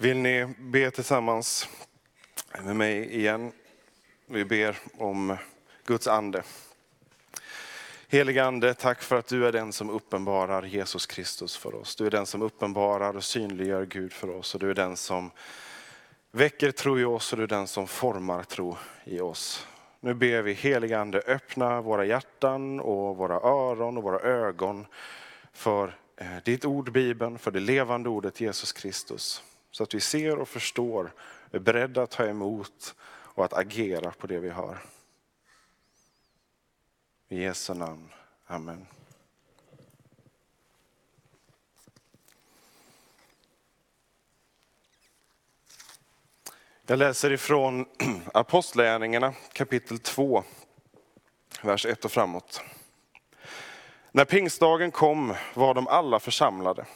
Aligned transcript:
Vill 0.00 0.16
ni 0.16 0.54
be 0.58 0.90
tillsammans 0.90 1.68
med 2.64 2.76
mig 2.76 3.14
igen? 3.14 3.52
Vi 4.26 4.44
ber 4.44 4.78
om 4.98 5.36
Guds 5.86 6.06
ande. 6.06 6.42
Heliga 8.08 8.44
ande, 8.44 8.74
tack 8.74 9.02
för 9.02 9.16
att 9.16 9.26
du 9.26 9.46
är 9.46 9.52
den 9.52 9.72
som 9.72 9.90
uppenbarar 9.90 10.62
Jesus 10.62 11.06
Kristus 11.06 11.56
för 11.56 11.74
oss. 11.74 11.96
Du 11.96 12.06
är 12.06 12.10
den 12.10 12.26
som 12.26 12.42
uppenbarar 12.42 13.16
och 13.16 13.24
synliggör 13.24 13.86
Gud 13.86 14.12
för 14.12 14.30
oss 14.30 14.54
och 14.54 14.60
du 14.60 14.70
är 14.70 14.74
den 14.74 14.96
som 14.96 15.30
väcker 16.30 16.70
tro 16.70 16.98
i 16.98 17.04
oss 17.04 17.32
och 17.32 17.36
du 17.36 17.44
är 17.44 17.48
den 17.48 17.66
som 17.66 17.86
formar 17.86 18.42
tro 18.42 18.76
i 19.04 19.20
oss. 19.20 19.66
Nu 20.00 20.14
ber 20.14 20.42
vi 20.42 20.52
heliga 20.52 21.00
ande 21.00 21.22
öppna 21.26 21.80
våra 21.80 22.04
hjärtan 22.04 22.80
och 22.80 23.16
våra 23.16 23.34
öron 23.34 23.96
och 23.96 24.02
våra 24.02 24.20
ögon 24.20 24.86
för 25.52 25.96
eh, 26.16 26.26
ditt 26.44 26.64
ord, 26.64 26.92
Bibeln, 26.92 27.38
för 27.38 27.50
det 27.50 27.60
levande 27.60 28.08
ordet 28.08 28.40
Jesus 28.40 28.72
Kristus. 28.72 29.42
Så 29.78 29.84
att 29.84 29.94
vi 29.94 30.00
ser 30.00 30.38
och 30.38 30.48
förstår, 30.48 31.12
är 31.50 31.58
beredda 31.58 32.02
att 32.02 32.10
ta 32.10 32.26
emot 32.26 32.94
och 33.00 33.44
att 33.44 33.52
agera 33.52 34.10
på 34.10 34.26
det 34.26 34.38
vi 34.38 34.50
hör. 34.50 34.78
I 37.28 37.42
Jesu 37.42 37.74
namn. 37.74 38.12
Amen. 38.46 38.86
Jag 46.86 46.98
läser 46.98 47.32
ifrån 47.32 47.86
Apostlagärningarna 48.34 49.34
kapitel 49.52 49.98
2, 49.98 50.44
vers 51.62 51.86
1 51.86 52.04
och 52.04 52.12
framåt. 52.12 52.62
När 54.10 54.24
pingstdagen 54.24 54.90
kom 54.90 55.34
var 55.54 55.74
de 55.74 55.88
alla 55.88 56.20
församlade. 56.20 56.86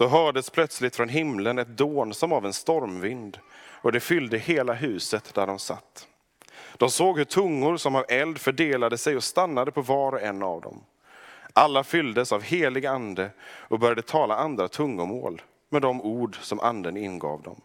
Då 0.00 0.08
hördes 0.08 0.50
plötsligt 0.50 0.96
från 0.96 1.08
himlen 1.08 1.58
ett 1.58 1.76
dån 1.76 2.14
som 2.14 2.32
av 2.32 2.46
en 2.46 2.52
stormvind 2.52 3.38
och 3.72 3.92
det 3.92 4.00
fyllde 4.00 4.38
hela 4.38 4.72
huset 4.72 5.34
där 5.34 5.46
de 5.46 5.58
satt. 5.58 6.06
De 6.76 6.90
såg 6.90 7.18
hur 7.18 7.24
tungor 7.24 7.76
som 7.76 7.96
av 7.96 8.04
eld 8.08 8.38
fördelade 8.38 8.98
sig 8.98 9.16
och 9.16 9.24
stannade 9.24 9.70
på 9.70 9.82
var 9.82 10.12
och 10.12 10.20
en 10.20 10.42
av 10.42 10.60
dem. 10.60 10.84
Alla 11.52 11.84
fylldes 11.84 12.32
av 12.32 12.42
helig 12.42 12.86
ande 12.86 13.30
och 13.42 13.78
började 13.78 14.02
tala 14.02 14.36
andra 14.36 14.68
tungomål 14.68 15.42
med 15.68 15.82
de 15.82 16.02
ord 16.02 16.38
som 16.40 16.60
anden 16.60 16.96
ingav 16.96 17.42
dem. 17.42 17.60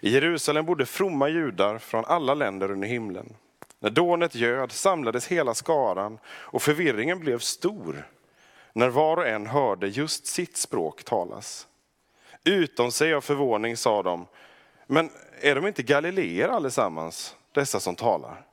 I 0.00 0.10
Jerusalem 0.10 0.66
bodde 0.66 0.86
fromma 0.86 1.28
judar 1.28 1.78
från 1.78 2.04
alla 2.04 2.34
länder 2.34 2.70
under 2.70 2.88
himlen. 2.88 3.34
När 3.80 3.90
dånet 3.90 4.34
göd 4.34 4.72
samlades 4.72 5.26
hela 5.26 5.54
skaran 5.54 6.18
och 6.26 6.62
förvirringen 6.62 7.20
blev 7.20 7.38
stor 7.38 8.06
när 8.72 8.88
var 8.88 9.16
och 9.16 9.28
en 9.28 9.46
hörde 9.46 9.88
just 9.88 10.26
sitt 10.26 10.56
språk 10.56 11.04
talas. 11.04 11.66
Utom 12.44 12.92
sig 12.92 13.14
av 13.14 13.20
förvåning 13.20 13.76
sa 13.76 14.02
de, 14.02 14.26
men 14.86 15.10
är 15.40 15.54
de 15.54 15.66
inte 15.66 15.82
galileer 15.82 16.48
allesammans, 16.48 17.36
dessa 17.52 17.80
som 17.80 17.96
talar? 17.96 18.46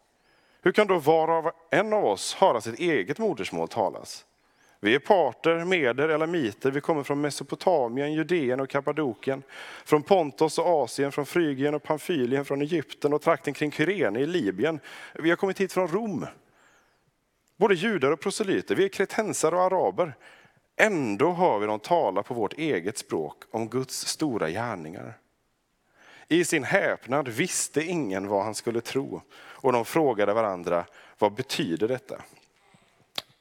Hur 0.62 0.72
kan 0.72 0.88
då 0.88 1.00
var 1.00 1.28
och 1.28 1.54
en 1.72 1.94
av 1.94 2.06
oss 2.06 2.34
höra 2.34 2.62
sitt 2.62 2.80
eget 2.80 3.20
modersmål 3.20 3.68
talas? 3.68 4.26
Vi 4.82 4.96
är 4.96 5.00
parter, 5.00 5.66
meder, 5.66 6.10
elamiter, 6.10 6.72
vi 6.72 6.82
kommer 6.82 7.04
från 7.04 7.22
Mesopotamien, 7.22 8.14
Judeen 8.14 8.60
och 8.60 8.70
Kappadokien, 8.70 9.44
från 9.86 10.04
Pontos 10.04 10.58
och 10.58 10.68
Asien, 10.68 11.12
från 11.12 11.26
Frygien 11.26 11.76
och 11.76 11.84
Pamfylien, 11.84 12.46
från 12.46 12.62
Egypten 12.62 13.14
och 13.14 13.22
trakten 13.22 13.54
kring 13.54 13.72
Kyrene 13.72 14.20
i 14.20 14.26
Libyen. 14.26 14.80
Vi 15.14 15.30
har 15.30 15.38
kommit 15.38 15.60
hit 15.60 15.74
från 15.74 15.88
Rom. 15.88 16.26
Både 17.60 17.76
judar 17.76 18.12
och 18.12 18.20
proselyter, 18.20 18.76
vi 18.76 18.86
är 18.86 18.90
kretensare 18.90 19.56
och 19.56 19.62
araber. 19.62 20.16
Ändå 20.76 21.34
hör 21.34 21.60
vi 21.60 21.66
dem 21.66 21.80
tala 21.80 22.24
på 22.24 22.34
vårt 22.34 22.54
eget 22.54 22.98
språk 22.98 23.44
om 23.52 23.70
Guds 23.70 24.06
stora 24.06 24.50
gärningar. 24.50 25.18
I 26.28 26.46
sin 26.46 26.64
häpnad 26.64 27.28
visste 27.28 27.84
ingen 27.84 28.28
vad 28.28 28.44
han 28.44 28.56
skulle 28.56 28.82
tro 28.82 29.22
och 29.36 29.72
de 29.72 29.86
frågade 29.86 30.34
varandra, 30.34 30.86
vad 31.18 31.34
betyder 31.34 31.88
detta? 31.88 32.22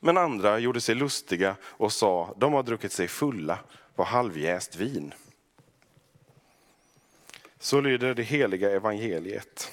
Men 0.01 0.17
andra 0.17 0.59
gjorde 0.59 0.81
sig 0.81 0.95
lustiga 0.95 1.57
och 1.63 1.93
sa, 1.93 2.35
de 2.37 2.53
har 2.53 2.63
druckit 2.63 2.93
sig 2.93 3.09
fulla 3.09 3.59
på 3.95 4.05
halvjäst 4.05 4.77
vin. 4.77 5.15
Så 7.59 7.81
lyder 7.81 8.15
det 8.15 8.23
heliga 8.23 8.71
evangeliet. 8.71 9.73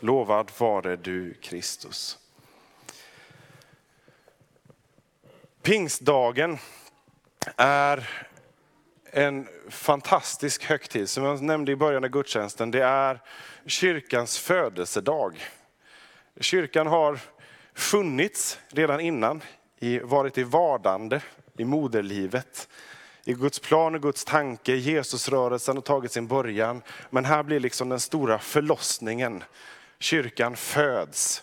Lovad 0.00 0.50
vare 0.58 0.96
du 0.96 1.34
Kristus. 1.34 2.18
Pingstdagen 5.62 6.58
är 7.56 8.08
en 9.10 9.48
fantastisk 9.68 10.64
högtid. 10.64 11.08
Som 11.08 11.24
jag 11.24 11.42
nämnde 11.42 11.72
i 11.72 11.76
början 11.76 12.04
av 12.04 12.10
gudstjänsten, 12.10 12.70
det 12.70 12.84
är 12.84 13.20
kyrkans 13.66 14.38
födelsedag. 14.38 15.48
Kyrkan 16.40 16.86
har 16.86 17.18
funnits 17.74 18.58
redan 18.68 19.00
innan, 19.00 19.42
varit 20.02 20.38
i 20.38 20.42
vardande 20.42 21.20
i 21.58 21.64
moderlivet. 21.64 22.68
I 23.24 23.32
Guds 23.32 23.58
plan 23.58 23.94
och 23.94 24.02
Guds 24.02 24.24
tanke, 24.24 24.74
Jesusrörelsen 24.74 25.76
har 25.76 25.82
tagit 25.82 26.12
sin 26.12 26.26
början. 26.26 26.82
Men 27.10 27.24
här 27.24 27.42
blir 27.42 27.60
liksom 27.60 27.88
den 27.88 28.00
stora 28.00 28.38
förlossningen. 28.38 29.44
Kyrkan 29.98 30.56
föds, 30.56 31.42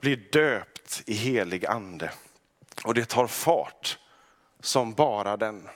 blir 0.00 0.16
döpt 0.32 1.02
i 1.06 1.14
helig 1.14 1.66
ande. 1.66 2.10
Och 2.84 2.94
det 2.94 3.04
tar 3.04 3.26
fart 3.26 3.98
som 4.60 4.92
bara 4.92 5.36
den. 5.36 5.68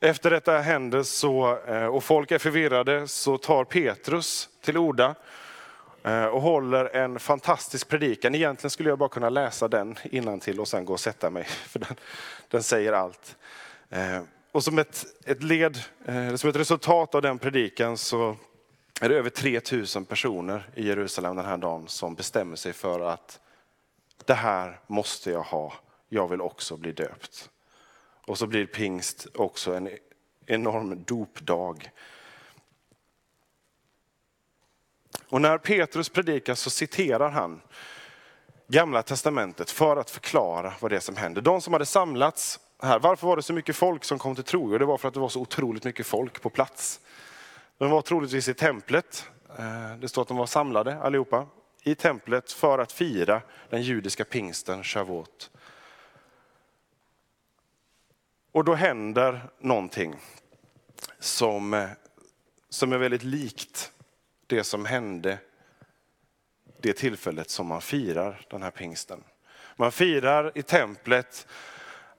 Efter 0.00 0.30
detta 0.30 0.58
händer 0.58 1.02
så, 1.02 1.58
eh, 1.66 1.86
och 1.86 2.04
folk 2.04 2.30
är 2.30 2.38
förvirrade 2.38 3.08
så 3.08 3.38
tar 3.38 3.64
Petrus 3.64 4.48
till 4.60 4.76
orda 4.76 5.14
eh, 6.02 6.24
och 6.24 6.42
håller 6.42 6.96
en 6.96 7.18
fantastisk 7.18 7.88
predikan. 7.88 8.34
Egentligen 8.34 8.70
skulle 8.70 8.88
jag 8.88 8.98
bara 8.98 9.08
kunna 9.08 9.28
läsa 9.28 9.68
den 9.68 9.96
innan 10.04 10.40
till 10.40 10.60
och 10.60 10.68
sen 10.68 10.84
gå 10.84 10.92
och 10.92 11.00
sätta 11.00 11.30
mig, 11.30 11.44
för 11.66 11.78
den, 11.78 11.96
den 12.48 12.62
säger 12.62 12.92
allt. 12.92 13.36
Eh, 13.90 14.20
och 14.52 14.64
som 14.64 14.78
ett, 14.78 15.04
ett 15.24 15.42
led, 15.42 15.78
som 16.36 16.50
ett 16.50 16.56
resultat 16.56 17.14
av 17.14 17.22
den 17.22 17.38
predikan 17.38 17.96
så 17.96 18.36
är 19.00 19.08
det 19.08 19.14
över 19.14 19.30
3000 19.30 20.04
personer 20.04 20.68
i 20.74 20.86
Jerusalem 20.86 21.36
den 21.36 21.44
här 21.44 21.56
dagen 21.56 21.88
som 21.88 22.14
bestämmer 22.14 22.56
sig 22.56 22.72
för 22.72 23.00
att 23.00 23.40
det 24.28 24.34
här 24.34 24.80
måste 24.86 25.30
jag 25.30 25.42
ha, 25.42 25.72
jag 26.08 26.28
vill 26.28 26.40
också 26.40 26.76
bli 26.76 26.92
döpt. 26.92 27.50
Och 28.26 28.38
så 28.38 28.46
blir 28.46 28.66
pingst 28.66 29.26
också 29.34 29.74
en 29.74 29.90
enorm 30.46 31.04
dopdag. 31.04 31.90
Och 35.28 35.40
när 35.40 35.58
Petrus 35.58 36.08
predikar 36.08 36.54
så 36.54 36.70
citerar 36.70 37.30
han 37.30 37.60
Gamla 38.66 39.02
testamentet 39.02 39.70
för 39.70 39.96
att 39.96 40.10
förklara 40.10 40.74
vad 40.80 40.90
det 40.90 40.96
är 40.96 41.00
som 41.00 41.16
händer. 41.16 41.42
De 41.42 41.60
som 41.60 41.72
hade 41.72 41.86
samlats 41.86 42.60
här, 42.82 42.98
varför 42.98 43.26
var 43.26 43.36
det 43.36 43.42
så 43.42 43.52
mycket 43.52 43.76
folk 43.76 44.04
som 44.04 44.18
kom 44.18 44.34
till 44.34 44.44
tro? 44.44 44.72
Jo, 44.72 44.78
det 44.78 44.84
var 44.84 44.98
för 44.98 45.08
att 45.08 45.14
det 45.14 45.20
var 45.20 45.28
så 45.28 45.40
otroligt 45.40 45.84
mycket 45.84 46.06
folk 46.06 46.42
på 46.42 46.50
plats. 46.50 47.00
De 47.78 47.90
var 47.90 48.02
troligtvis 48.02 48.48
i 48.48 48.54
templet. 48.54 49.24
Eh, 49.58 49.96
det 50.00 50.08
står 50.08 50.22
att 50.22 50.28
de 50.28 50.36
var 50.36 50.46
samlade 50.46 50.98
allihopa 50.98 51.46
i 51.90 51.94
templet 51.94 52.52
för 52.52 52.78
att 52.78 52.92
fira 52.92 53.42
den 53.70 53.82
judiska 53.82 54.24
pingsten, 54.24 54.84
Shavuot. 54.84 55.50
Och 58.52 58.64
då 58.64 58.74
händer 58.74 59.50
någonting 59.58 60.16
som, 61.18 61.88
som 62.68 62.92
är 62.92 62.98
väldigt 62.98 63.24
likt 63.24 63.92
det 64.46 64.64
som 64.64 64.84
hände 64.84 65.38
det 66.80 66.92
tillfället 66.92 67.50
som 67.50 67.66
man 67.66 67.80
firar 67.80 68.46
den 68.50 68.62
här 68.62 68.70
pingsten. 68.70 69.24
Man 69.76 69.92
firar 69.92 70.52
i 70.54 70.62
templet 70.62 71.46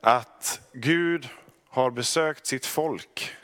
att 0.02 0.62
Gud 0.74 1.30
har 1.70 1.92
besökt 1.92 2.46
sitt 2.46 2.66
folk 2.66 3.36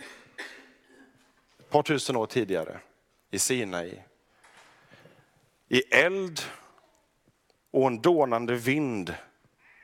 ett 1.59 1.69
par 1.69 1.83
tusen 1.83 2.15
år 2.15 2.25
tidigare 2.25 2.79
i 3.31 3.39
Sinai 3.39 4.01
i 5.75 5.83
eld 5.91 6.41
och 7.71 7.87
en 7.87 8.01
dånande 8.01 8.55
vind 8.55 9.15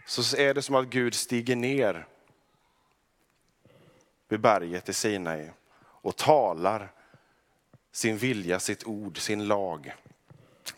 så 0.06 0.38
är 0.38 0.54
det 0.54 0.62
som 0.62 0.76
att 0.76 0.88
Gud 0.88 1.14
stiger 1.14 1.56
ner 1.56 2.08
vid 4.30 4.40
berget 4.40 4.90
i 4.90 4.94
Sinai 4.94 5.50
och 5.78 6.16
talar 6.16 6.92
sin 7.92 8.18
vilja, 8.18 8.60
sitt 8.60 8.84
ord, 8.84 9.18
sin 9.18 9.48
lag 9.48 9.94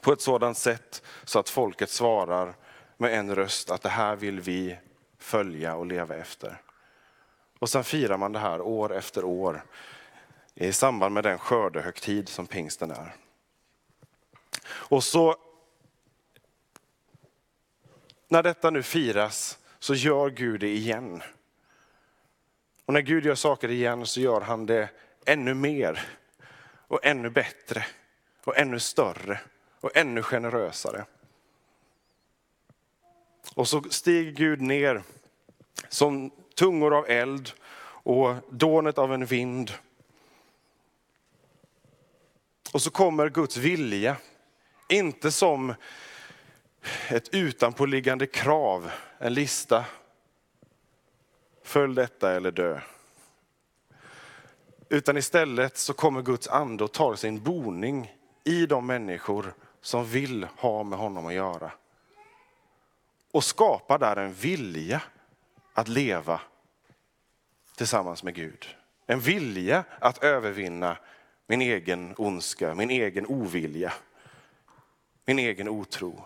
på 0.01 0.13
ett 0.13 0.21
sådant 0.21 0.57
sätt 0.57 1.04
så 1.24 1.39
att 1.39 1.50
folket 1.50 1.89
svarar 1.89 2.54
med 2.98 3.13
en 3.13 3.36
röst 3.36 3.71
att 3.71 3.81
det 3.81 3.89
här 3.89 4.15
vill 4.15 4.39
vi 4.39 4.77
följa 5.18 5.75
och 5.75 5.86
leva 5.86 6.15
efter. 6.15 6.62
Och 7.60 7.69
sen 7.69 7.83
firar 7.83 8.18
man 8.18 8.31
det 8.31 8.39
här 8.39 8.62
år 8.62 8.94
efter 8.94 9.25
år 9.25 9.63
i 10.56 10.74
samband 10.74 11.13
med 11.13 11.24
den 11.24 11.38
skördehögtid 11.38 12.30
som 12.30 12.48
pingsten 12.48 12.92
är. 12.92 13.22
Och 14.73 15.03
så 15.03 15.35
när 18.27 18.43
detta 18.43 18.69
nu 18.69 18.83
firas 18.83 19.59
så 19.79 19.93
gör 19.93 20.29
Gud 20.29 20.59
det 20.59 20.69
igen. 20.69 21.23
Och 22.85 22.93
när 22.93 23.01
Gud 23.01 23.25
gör 23.25 23.35
saker 23.35 23.71
igen 23.71 24.05
så 24.05 24.21
gör 24.21 24.41
han 24.41 24.65
det 24.65 24.89
ännu 25.25 25.53
mer 25.53 26.07
och 26.87 27.05
ännu 27.05 27.29
bättre 27.29 27.85
och 28.43 28.57
ännu 28.57 28.79
större 28.79 29.39
och 29.79 29.97
ännu 29.97 30.21
generösare. 30.21 31.05
Och 33.55 33.67
så 33.67 33.83
stiger 33.89 34.31
Gud 34.31 34.61
ner 34.61 35.03
som 35.89 36.31
tungor 36.55 36.93
av 36.93 37.09
eld 37.09 37.51
och 38.03 38.35
dånet 38.49 38.97
av 38.97 39.13
en 39.13 39.25
vind. 39.25 39.71
Och 42.73 42.81
så 42.81 42.91
kommer 42.91 43.29
Guds 43.29 43.57
vilja, 43.57 44.17
inte 44.93 45.31
som 45.31 45.73
ett 47.09 47.33
utanpåliggande 47.33 48.25
krav, 48.25 48.91
en 49.17 49.33
lista. 49.33 49.85
Följ 51.63 51.95
detta 51.95 52.31
eller 52.31 52.51
dö. 52.51 52.79
Utan 54.89 55.17
istället 55.17 55.77
så 55.77 55.93
kommer 55.93 56.21
Guds 56.21 56.47
ande 56.47 56.83
och 56.83 56.91
tar 56.91 57.15
sin 57.15 57.43
boning 57.43 58.15
i 58.43 58.65
de 58.65 58.85
människor 58.87 59.53
som 59.81 60.05
vill 60.05 60.47
ha 60.57 60.83
med 60.83 60.99
honom 60.99 61.25
att 61.25 61.33
göra. 61.33 61.71
Och 63.31 63.43
skapar 63.43 63.99
där 63.99 64.15
en 64.15 64.33
vilja 64.33 65.01
att 65.73 65.87
leva 65.87 66.41
tillsammans 67.75 68.23
med 68.23 68.35
Gud. 68.35 68.75
En 69.07 69.19
vilja 69.19 69.83
att 69.99 70.23
övervinna 70.23 70.97
min 71.47 71.61
egen 71.61 72.13
ondska, 72.17 72.75
min 72.75 72.89
egen 72.89 73.25
ovilja, 73.25 73.93
min 75.25 75.39
egen 75.39 75.69
otro. 75.69 76.25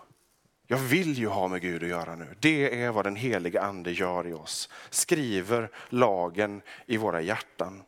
Jag 0.66 0.78
vill 0.78 1.18
ju 1.18 1.26
ha 1.26 1.48
med 1.48 1.60
Gud 1.60 1.82
att 1.82 1.88
göra 1.88 2.16
nu. 2.16 2.34
Det 2.40 2.82
är 2.82 2.90
vad 2.90 3.06
den 3.06 3.16
heliga 3.16 3.62
ande 3.62 3.92
gör 3.92 4.26
i 4.26 4.32
oss. 4.32 4.68
Skriver 4.90 5.70
lagen 5.88 6.62
i 6.86 6.96
våra 6.96 7.20
hjärtan. 7.20 7.82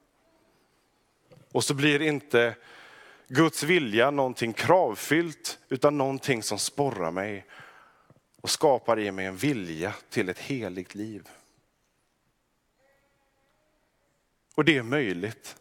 Och 1.53 1.65
så 1.65 1.75
blir 1.75 2.03
inte 2.03 2.57
Guds 3.29 3.63
vilja 3.63 4.11
någonting 4.11 4.53
kravfyllt 4.53 5.59
utan 5.69 5.99
någonting 5.99 6.43
som 6.43 6.59
sporrar 6.59 7.11
mig 7.11 7.47
och 8.41 8.51
skapar 8.51 8.99
i 8.99 9.11
mig 9.13 9.27
en 9.27 9.37
vilja 9.37 9.95
till 10.09 10.29
ett 10.29 10.39
heligt 10.39 10.95
liv. 10.95 11.29
Och 14.55 14.65
det 14.65 14.77
är 14.77 14.83
möjligt. 14.83 15.57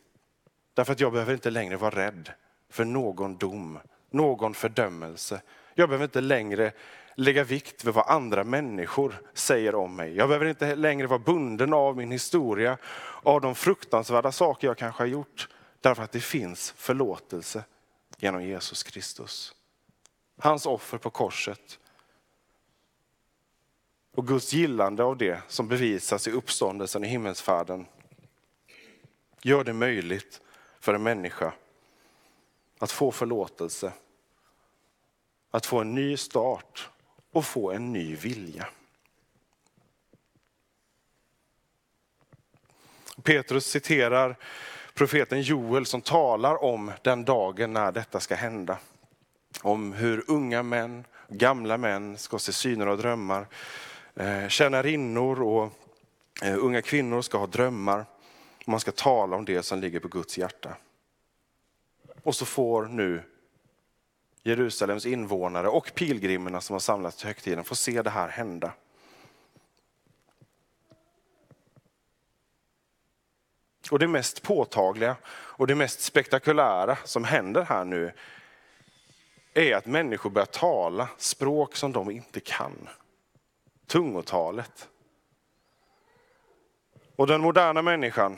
Därför 0.73 0.93
att 0.93 0.99
jag 0.99 1.11
behöver 1.11 1.33
inte 1.33 1.49
längre 1.49 1.77
vara 1.77 1.95
rädd 1.95 2.31
för 2.69 2.85
någon 2.85 3.37
dom, 3.37 3.79
någon 4.09 4.53
fördömelse. 4.53 5.41
Jag 5.73 5.89
behöver 5.89 6.05
inte 6.05 6.21
längre 6.21 6.71
lägga 7.15 7.43
vikt 7.43 7.85
vid 7.85 7.93
vad 7.93 8.07
andra 8.07 8.43
människor 8.43 9.21
säger 9.33 9.75
om 9.75 9.95
mig. 9.95 10.15
Jag 10.15 10.27
behöver 10.27 10.45
inte 10.45 10.75
längre 10.75 11.07
vara 11.07 11.19
bunden 11.19 11.73
av 11.73 11.97
min 11.97 12.11
historia, 12.11 12.77
av 13.23 13.41
de 13.41 13.55
fruktansvärda 13.55 14.31
saker 14.31 14.67
jag 14.67 14.77
kanske 14.77 15.03
har 15.03 15.07
gjort. 15.07 15.49
Därför 15.81 16.03
att 16.03 16.11
det 16.11 16.19
finns 16.19 16.71
förlåtelse 16.71 17.63
genom 18.17 18.43
Jesus 18.43 18.83
Kristus. 18.83 19.55
Hans 20.39 20.65
offer 20.65 20.97
på 20.97 21.09
korset. 21.09 21.79
Och 24.15 24.27
Guds 24.27 24.53
gillande 24.53 25.03
av 25.03 25.17
det 25.17 25.41
som 25.47 25.67
bevisas 25.67 26.27
i 26.27 26.31
uppståndelsen 26.31 27.03
i 27.03 27.07
himmelsfärden 27.07 27.85
gör 29.41 29.63
det 29.63 29.73
möjligt 29.73 30.41
för 30.79 30.93
en 30.93 31.03
människa 31.03 31.53
att 32.79 32.91
få 32.91 33.11
förlåtelse, 33.11 33.93
att 35.51 35.65
få 35.65 35.79
en 35.79 35.95
ny 35.95 36.17
start 36.17 36.89
och 37.31 37.45
få 37.45 37.71
en 37.71 37.93
ny 37.93 38.15
vilja. 38.15 38.67
Petrus 43.23 43.65
citerar 43.65 44.35
profeten 44.93 45.41
Joel 45.41 45.85
som 45.85 46.01
talar 46.01 46.63
om 46.63 46.91
den 47.01 47.25
dagen 47.25 47.73
när 47.73 47.91
detta 47.91 48.19
ska 48.19 48.35
hända. 48.35 48.77
Om 49.61 49.93
hur 49.93 50.23
unga 50.27 50.63
män, 50.63 51.05
gamla 51.27 51.77
män 51.77 52.17
ska 52.17 52.39
se 52.39 52.53
syner 52.53 52.87
och 52.87 52.97
drömmar. 52.97 53.47
Eh, 54.15 54.47
Tjänarinnor 54.47 55.41
och 55.41 55.73
eh, 56.41 56.57
unga 56.57 56.81
kvinnor 56.81 57.21
ska 57.21 57.37
ha 57.37 57.47
drömmar. 57.47 58.05
Man 58.65 58.79
ska 58.79 58.91
tala 58.91 59.35
om 59.35 59.45
det 59.45 59.63
som 59.63 59.79
ligger 59.79 59.99
på 59.99 60.07
Guds 60.07 60.37
hjärta. 60.37 60.75
Och 62.23 62.35
så 62.35 62.45
får 62.45 62.85
nu 62.85 63.23
Jerusalems 64.43 65.05
invånare 65.05 65.67
och 65.67 65.91
pilgrimerna 65.95 66.61
som 66.61 66.73
har 66.73 66.79
samlats 66.79 67.17
till 67.17 67.27
högtiden 67.27 67.63
få 67.63 67.75
se 67.75 68.01
det 68.01 68.09
här 68.09 68.29
hända. 68.29 68.73
Och 73.91 73.99
det 73.99 74.07
mest 74.07 74.41
påtagliga 74.41 75.15
och 75.27 75.67
det 75.67 75.75
mest 75.75 76.01
spektakulära 76.01 76.97
som 77.03 77.23
händer 77.23 77.63
här 77.63 77.85
nu 77.85 78.11
är 79.53 79.75
att 79.75 79.85
människor 79.85 80.29
börjar 80.29 80.45
tala 80.45 81.09
språk 81.17 81.75
som 81.75 81.91
de 81.91 82.11
inte 82.11 82.39
kan. 82.39 82.89
Tungotalet. 83.87 84.89
Och 87.15 87.27
den 87.27 87.41
moderna 87.41 87.81
människan, 87.81 88.37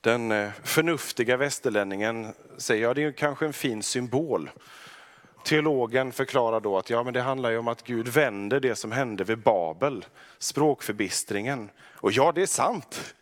den 0.00 0.32
eh, 0.32 0.50
förnuftiga 0.62 1.36
västerlänningen 1.36 2.34
säger, 2.56 2.82
ja 2.82 2.94
det 2.94 3.02
är 3.02 3.12
kanske 3.12 3.46
en 3.46 3.52
fin 3.52 3.82
symbol. 3.82 4.50
Teologen 5.44 6.12
förklarar 6.12 6.60
då 6.60 6.78
att 6.78 6.90
ja, 6.90 7.02
men 7.02 7.14
det 7.14 7.20
handlar 7.20 7.50
ju 7.50 7.58
om 7.58 7.68
att 7.68 7.84
Gud 7.84 8.08
vänder 8.08 8.60
det 8.60 8.76
som 8.76 8.92
hände 8.92 9.24
vid 9.24 9.38
Babel, 9.38 10.04
språkförbistringen. 10.38 11.70
Och 11.94 12.12
ja, 12.12 12.32
det 12.32 12.42
är 12.42 12.46
sant. 12.46 13.14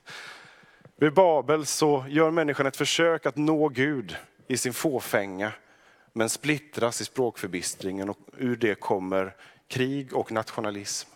Vid 0.96 1.14
Babel 1.14 1.67
så 1.67 2.05
gör 2.08 2.31
människan 2.31 2.67
ett 2.67 2.76
försök 2.76 3.26
att 3.26 3.37
nå 3.37 3.68
Gud 3.68 4.16
i 4.49 4.56
sin 4.56 4.73
fåfänga, 4.73 5.52
men 6.12 6.28
splittras 6.28 7.00
i 7.00 7.04
språkförbistringen 7.04 8.11
och 8.11 8.18
ur 8.37 8.56
det 8.56 8.75
kommer 8.75 9.35
krig 9.68 10.14
och 10.14 10.33
nationalism. 10.33 11.15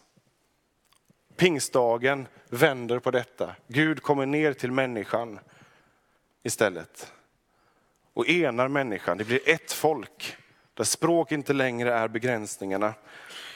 Pingstdagen 1.41 2.29
vänder 2.49 2.99
på 2.99 3.11
detta. 3.11 3.55
Gud 3.67 4.03
kommer 4.03 4.27
ner 4.27 4.53
till 4.53 4.73
människan 4.73 5.39
istället 6.43 7.13
och 8.15 8.29
enar 8.29 8.69
människan. 8.69 9.19
Det 9.19 9.25
blir 9.25 9.49
ett 9.49 9.73
folk 9.73 10.37
där 10.75 10.85
språk 10.85 11.33
inte 11.33 11.53
längre 11.53 11.95
är 11.95 12.09
begränsningarna, 12.09 12.95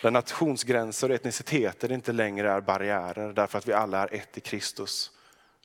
där 0.02 0.10
nationsgränser 0.10 1.08
och 1.08 1.14
etniciteter 1.14 1.92
inte 1.92 2.12
längre 2.12 2.50
är 2.50 2.60
barriärer 2.60 3.32
därför 3.32 3.58
att 3.58 3.68
vi 3.68 3.72
alla 3.72 4.02
är 4.02 4.14
ett 4.14 4.38
i 4.38 4.40
Kristus. 4.40 5.10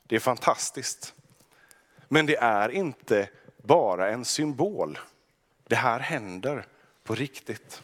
Det 0.04 0.16
är 0.16 0.20
fantastiskt. 0.20 1.14
Men 2.08 2.26
det 2.26 2.38
är 2.38 2.70
inte 2.70 3.30
bara 3.58 4.10
en 4.10 4.26
symbol. 4.26 5.00
Det 5.68 5.76
här 5.76 6.00
händer 6.00 6.66
på 7.04 7.16
riktigt. 7.16 7.84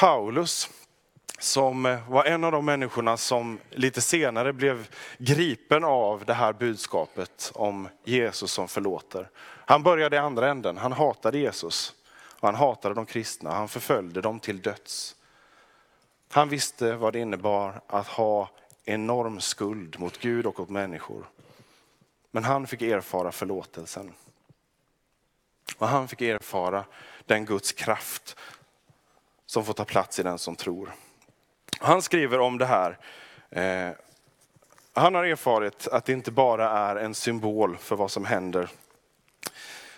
Paulus, 0.00 0.70
som 1.38 1.86
eh, 1.86 2.10
var 2.10 2.24
en 2.24 2.44
av 2.44 2.52
de 2.52 2.64
människorna 2.64 3.16
som 3.16 3.58
lite 3.70 4.00
senare 4.00 4.52
blev 4.52 4.88
gripen 5.18 5.84
av 5.84 6.24
det 6.24 6.34
här 6.34 6.52
budskapet 6.52 7.52
om 7.54 7.88
Jesus 8.04 8.52
som 8.52 8.68
förlåter. 8.68 9.30
Han 9.44 9.82
började 9.82 10.16
i 10.16 10.18
andra 10.18 10.50
änden, 10.50 10.76
han 10.76 10.92
hatade 10.92 11.38
Jesus 11.38 11.94
och 12.40 12.48
han 12.48 12.54
hatade 12.54 12.94
de 12.94 13.06
kristna, 13.06 13.50
han 13.50 13.68
förföljde 13.68 14.20
dem 14.20 14.40
till 14.40 14.62
döds. 14.62 15.16
Han 16.30 16.48
visste 16.48 16.96
vad 16.96 17.12
det 17.12 17.18
innebar 17.18 17.80
att 17.86 18.08
ha 18.08 18.50
enorm 18.84 19.40
skuld 19.40 19.98
mot 19.98 20.18
Gud 20.18 20.46
och 20.46 20.58
mot 20.58 20.68
människor. 20.68 21.24
Men 22.30 22.44
han 22.44 22.66
fick 22.66 22.82
erfara 22.82 23.32
förlåtelsen. 23.32 24.12
Och 25.78 25.88
han 25.88 26.08
fick 26.08 26.20
erfara 26.20 26.84
den 27.26 27.44
Guds 27.44 27.72
kraft 27.72 28.36
som 29.48 29.64
får 29.64 29.72
ta 29.72 29.84
plats 29.84 30.18
i 30.18 30.22
den 30.22 30.38
som 30.38 30.56
tror. 30.56 30.92
Han 31.78 32.02
skriver 32.02 32.40
om 32.40 32.58
det 32.58 32.66
här. 32.66 32.98
Eh, 33.50 33.96
han 34.92 35.14
har 35.14 35.24
erfarit 35.24 35.88
att 35.88 36.04
det 36.04 36.12
inte 36.12 36.30
bara 36.30 36.70
är 36.70 36.96
en 36.96 37.14
symbol 37.14 37.76
för 37.76 37.96
vad 37.96 38.10
som 38.10 38.24
händer 38.24 38.70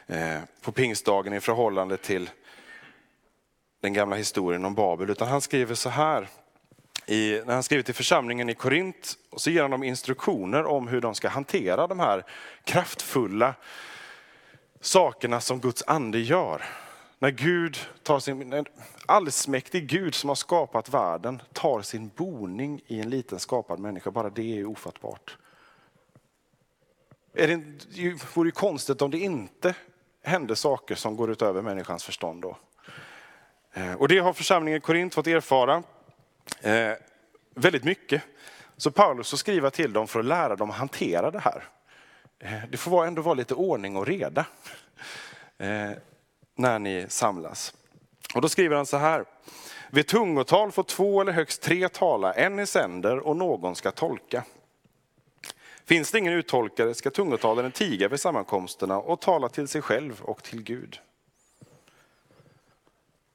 eh, 0.06 0.38
på 0.62 0.72
pingstdagen 0.72 1.32
i 1.32 1.40
förhållande 1.40 1.96
till 1.96 2.30
den 3.80 3.92
gamla 3.92 4.16
historien 4.16 4.64
om 4.64 4.74
Babel, 4.74 5.10
utan 5.10 5.28
han 5.28 5.40
skriver 5.40 5.74
så 5.74 5.88
här. 5.88 6.28
I, 7.06 7.42
när 7.46 7.54
han 7.54 7.62
skriver 7.62 7.82
till 7.82 7.94
församlingen 7.94 8.48
i 8.48 8.54
Korint 8.54 9.18
och 9.30 9.40
så 9.40 9.50
ger 9.50 9.62
han 9.62 9.70
dem 9.70 9.82
instruktioner 9.82 10.64
om 10.64 10.88
hur 10.88 11.00
de 11.00 11.14
ska 11.14 11.28
hantera 11.28 11.86
de 11.86 12.00
här 12.00 12.24
kraftfulla 12.64 13.54
sakerna 14.80 15.40
som 15.40 15.60
Guds 15.60 15.82
ande 15.86 16.18
gör. 16.18 16.62
När 17.22 17.30
Gud 17.30 17.78
tar 18.02 18.18
sin, 18.18 18.52
en 18.52 18.66
allsmäktig 19.06 19.88
Gud 19.88 20.14
som 20.14 20.28
har 20.28 20.34
skapat 20.34 20.88
världen 20.88 21.42
tar 21.52 21.82
sin 21.82 22.10
boning 22.16 22.80
i 22.86 23.00
en 23.00 23.10
liten 23.10 23.38
skapad 23.38 23.78
människa, 23.78 24.10
bara 24.10 24.30
det 24.30 24.58
är 24.58 24.64
ofattbart. 24.64 25.36
Är 27.34 27.48
det, 27.48 27.56
det 27.94 28.36
vore 28.36 28.48
ju 28.48 28.52
konstigt 28.52 29.02
om 29.02 29.10
det 29.10 29.18
inte 29.18 29.74
hände 30.22 30.56
saker 30.56 30.94
som 30.94 31.16
går 31.16 31.30
utöver 31.30 31.62
människans 31.62 32.04
förstånd. 32.04 32.42
Då. 32.42 32.56
Eh, 33.72 33.94
och 33.94 34.08
det 34.08 34.18
har 34.18 34.32
församlingen 34.32 34.78
i 34.78 34.80
Korint 34.80 35.14
fått 35.14 35.26
erfara 35.26 35.82
eh, 36.60 36.92
väldigt 37.54 37.84
mycket. 37.84 38.22
Så 38.76 38.90
Paulus 38.90 39.30
får 39.30 39.36
skriva 39.36 39.70
till 39.70 39.92
dem 39.92 40.08
för 40.08 40.20
att 40.20 40.26
lära 40.26 40.56
dem 40.56 40.70
att 40.70 40.76
hantera 40.76 41.30
det 41.30 41.40
här. 41.40 41.64
Eh, 42.38 42.68
det 42.70 42.76
får 42.76 43.06
ändå 43.06 43.22
vara 43.22 43.34
lite 43.34 43.54
ordning 43.54 43.96
och 43.96 44.06
reda 44.06 44.46
eh, 45.58 45.90
när 46.54 46.78
ni 46.78 47.06
samlas. 47.08 47.74
Och 48.34 48.40
då 48.40 48.48
skriver 48.48 48.76
han 48.76 48.86
så 48.86 48.96
här. 48.96 49.24
Vid 49.90 50.06
tungotal 50.06 50.72
får 50.72 50.82
två 50.82 51.20
eller 51.20 51.32
högst 51.32 51.62
tre 51.62 51.88
tala, 51.88 52.32
en 52.32 52.58
i 52.58 52.66
sänder 52.66 53.18
och 53.18 53.36
någon 53.36 53.76
ska 53.76 53.90
tolka. 53.90 54.44
Finns 55.84 56.10
det 56.10 56.18
ingen 56.18 56.32
uttolkare 56.32 56.94
ska 56.94 57.10
tungotalaren 57.10 57.72
tiga 57.72 58.08
vid 58.08 58.20
sammankomsterna 58.20 58.98
och 58.98 59.20
tala 59.20 59.48
till 59.48 59.68
sig 59.68 59.82
själv 59.82 60.20
och 60.22 60.42
till 60.42 60.62
Gud. 60.62 61.00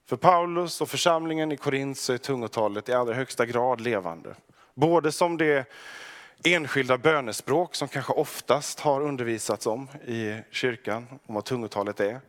För 0.05 0.17
Paulus 0.17 0.81
och 0.81 0.89
församlingen 0.89 1.51
i 1.51 1.57
Korint 1.57 1.98
så 1.98 2.13
är 2.13 2.17
tungotalet 2.17 2.89
i 2.89 2.93
allra 2.93 3.13
högsta 3.13 3.45
grad 3.45 3.81
levande. 3.81 4.36
Både 4.74 5.12
som 5.12 5.38
det 5.38 5.69
enskilda 6.43 6.98
bönespråk 6.98 7.75
som 7.75 7.88
kanske 7.88 8.13
oftast 8.13 8.79
har 8.79 9.01
undervisats 9.01 9.67
om 9.67 9.88
i 10.07 10.41
kyrkan, 10.51 11.07
om 11.25 11.36
vad 11.36 11.45
tungotalet 11.45 12.00
är. 12.00 12.19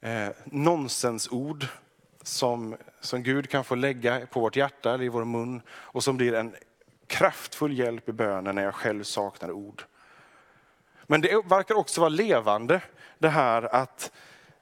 Eh, 0.00 0.28
nonsensord 0.44 1.66
som, 2.22 2.76
som 3.00 3.22
Gud 3.22 3.50
kan 3.50 3.64
få 3.64 3.74
lägga 3.74 4.26
på 4.26 4.40
vårt 4.40 4.56
hjärta 4.56 4.94
eller 4.94 5.04
i 5.04 5.08
vår 5.08 5.24
mun 5.24 5.62
och 5.70 6.04
som 6.04 6.16
blir 6.16 6.34
en 6.34 6.54
kraftfull 7.06 7.78
hjälp 7.78 8.08
i 8.08 8.12
bönen 8.12 8.54
när 8.54 8.62
jag 8.62 8.74
själv 8.74 9.02
saknar 9.02 9.50
ord. 9.50 9.82
Men 11.06 11.20
det 11.20 11.46
verkar 11.46 11.74
också 11.74 12.00
vara 12.00 12.08
levande 12.08 12.80
det 13.18 13.28
här 13.28 13.74
att, 13.74 14.12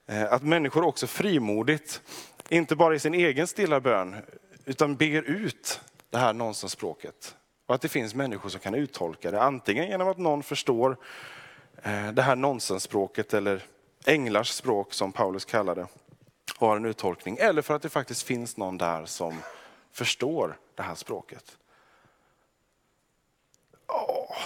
eh, 0.07 0.33
att 0.33 0.43
människor 0.43 0.85
också 0.85 1.07
frimodigt, 1.07 2.03
inte 2.49 2.77
bara 2.77 2.95
i 2.95 2.99
sin 2.99 3.15
egen 3.15 3.47
stilla 3.47 3.81
bön, 3.81 4.17
utan 4.65 4.97
ber 4.97 5.23
ut 5.23 5.81
det 6.11 6.19
här 6.19 6.33
nonsensspråket. 6.33 7.37
Och 7.67 7.75
att 7.75 7.81
det 7.81 7.89
finns 7.89 8.15
människor 8.15 8.49
som 8.49 8.61
kan 8.61 8.75
uttolka 8.75 9.31
det, 9.31 9.43
antingen 9.43 9.89
genom 9.89 10.09
att 10.09 10.19
någon 10.19 10.43
förstår 10.43 10.97
eh, 11.83 12.13
det 12.13 12.23
här 12.23 12.37
nonsensspråket 12.37 13.35
eller 13.35 13.65
änglars 14.09 14.51
språk 14.51 14.93
som 14.93 15.13
Paulus 15.13 15.45
kallar 15.45 15.75
det, 15.75 15.87
har 16.57 16.77
en 16.77 16.85
uttolkning, 16.85 17.37
eller 17.41 17.63
för 17.63 17.75
att 17.75 17.83
det 17.83 17.89
faktiskt 17.89 18.23
finns 18.23 18.57
någon 18.57 18.79
där 18.79 19.05
som 19.07 19.43
förstår 19.93 20.59
det 20.75 20.83
här 20.83 20.95
språket. 20.95 21.59
Ja, 23.87 24.37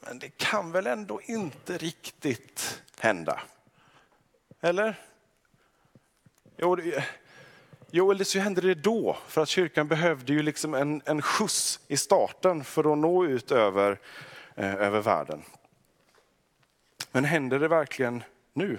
men 0.00 0.18
det 0.18 0.28
kan 0.28 0.72
väl 0.72 0.86
ändå 0.86 1.20
inte 1.22 1.78
riktigt 1.78 2.82
hända? 2.98 3.40
Eller? 4.60 5.00
Jo, 6.56 6.76
det, 6.76 7.04
jo 7.90 8.10
eller 8.10 8.24
så 8.24 8.38
hände 8.38 8.60
det 8.60 8.74
då, 8.74 9.16
för 9.26 9.42
att 9.42 9.48
kyrkan 9.48 9.88
behövde 9.88 10.32
ju 10.32 10.42
liksom 10.42 10.74
en, 10.74 11.02
en 11.04 11.22
skjuts 11.22 11.80
i 11.88 11.96
starten 11.96 12.64
för 12.64 12.92
att 12.92 12.98
nå 12.98 13.24
ut 13.24 13.50
över, 13.50 13.98
eh, 14.54 14.74
över 14.74 15.00
världen. 15.00 15.42
Men 17.12 17.24
händer 17.24 17.58
det 17.58 17.68
verkligen 17.68 18.22
nu? 18.52 18.78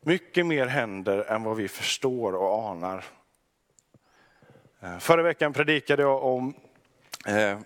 Mycket 0.00 0.46
mer 0.46 0.66
händer 0.66 1.18
än 1.18 1.42
vad 1.42 1.56
vi 1.56 1.68
förstår 1.68 2.34
och 2.34 2.68
anar. 2.70 3.04
Eh, 4.80 4.98
förra 4.98 5.22
veckan 5.22 5.52
predikade 5.52 6.02
jag 6.02 6.24
om 6.24 6.54
eh, 7.26 7.58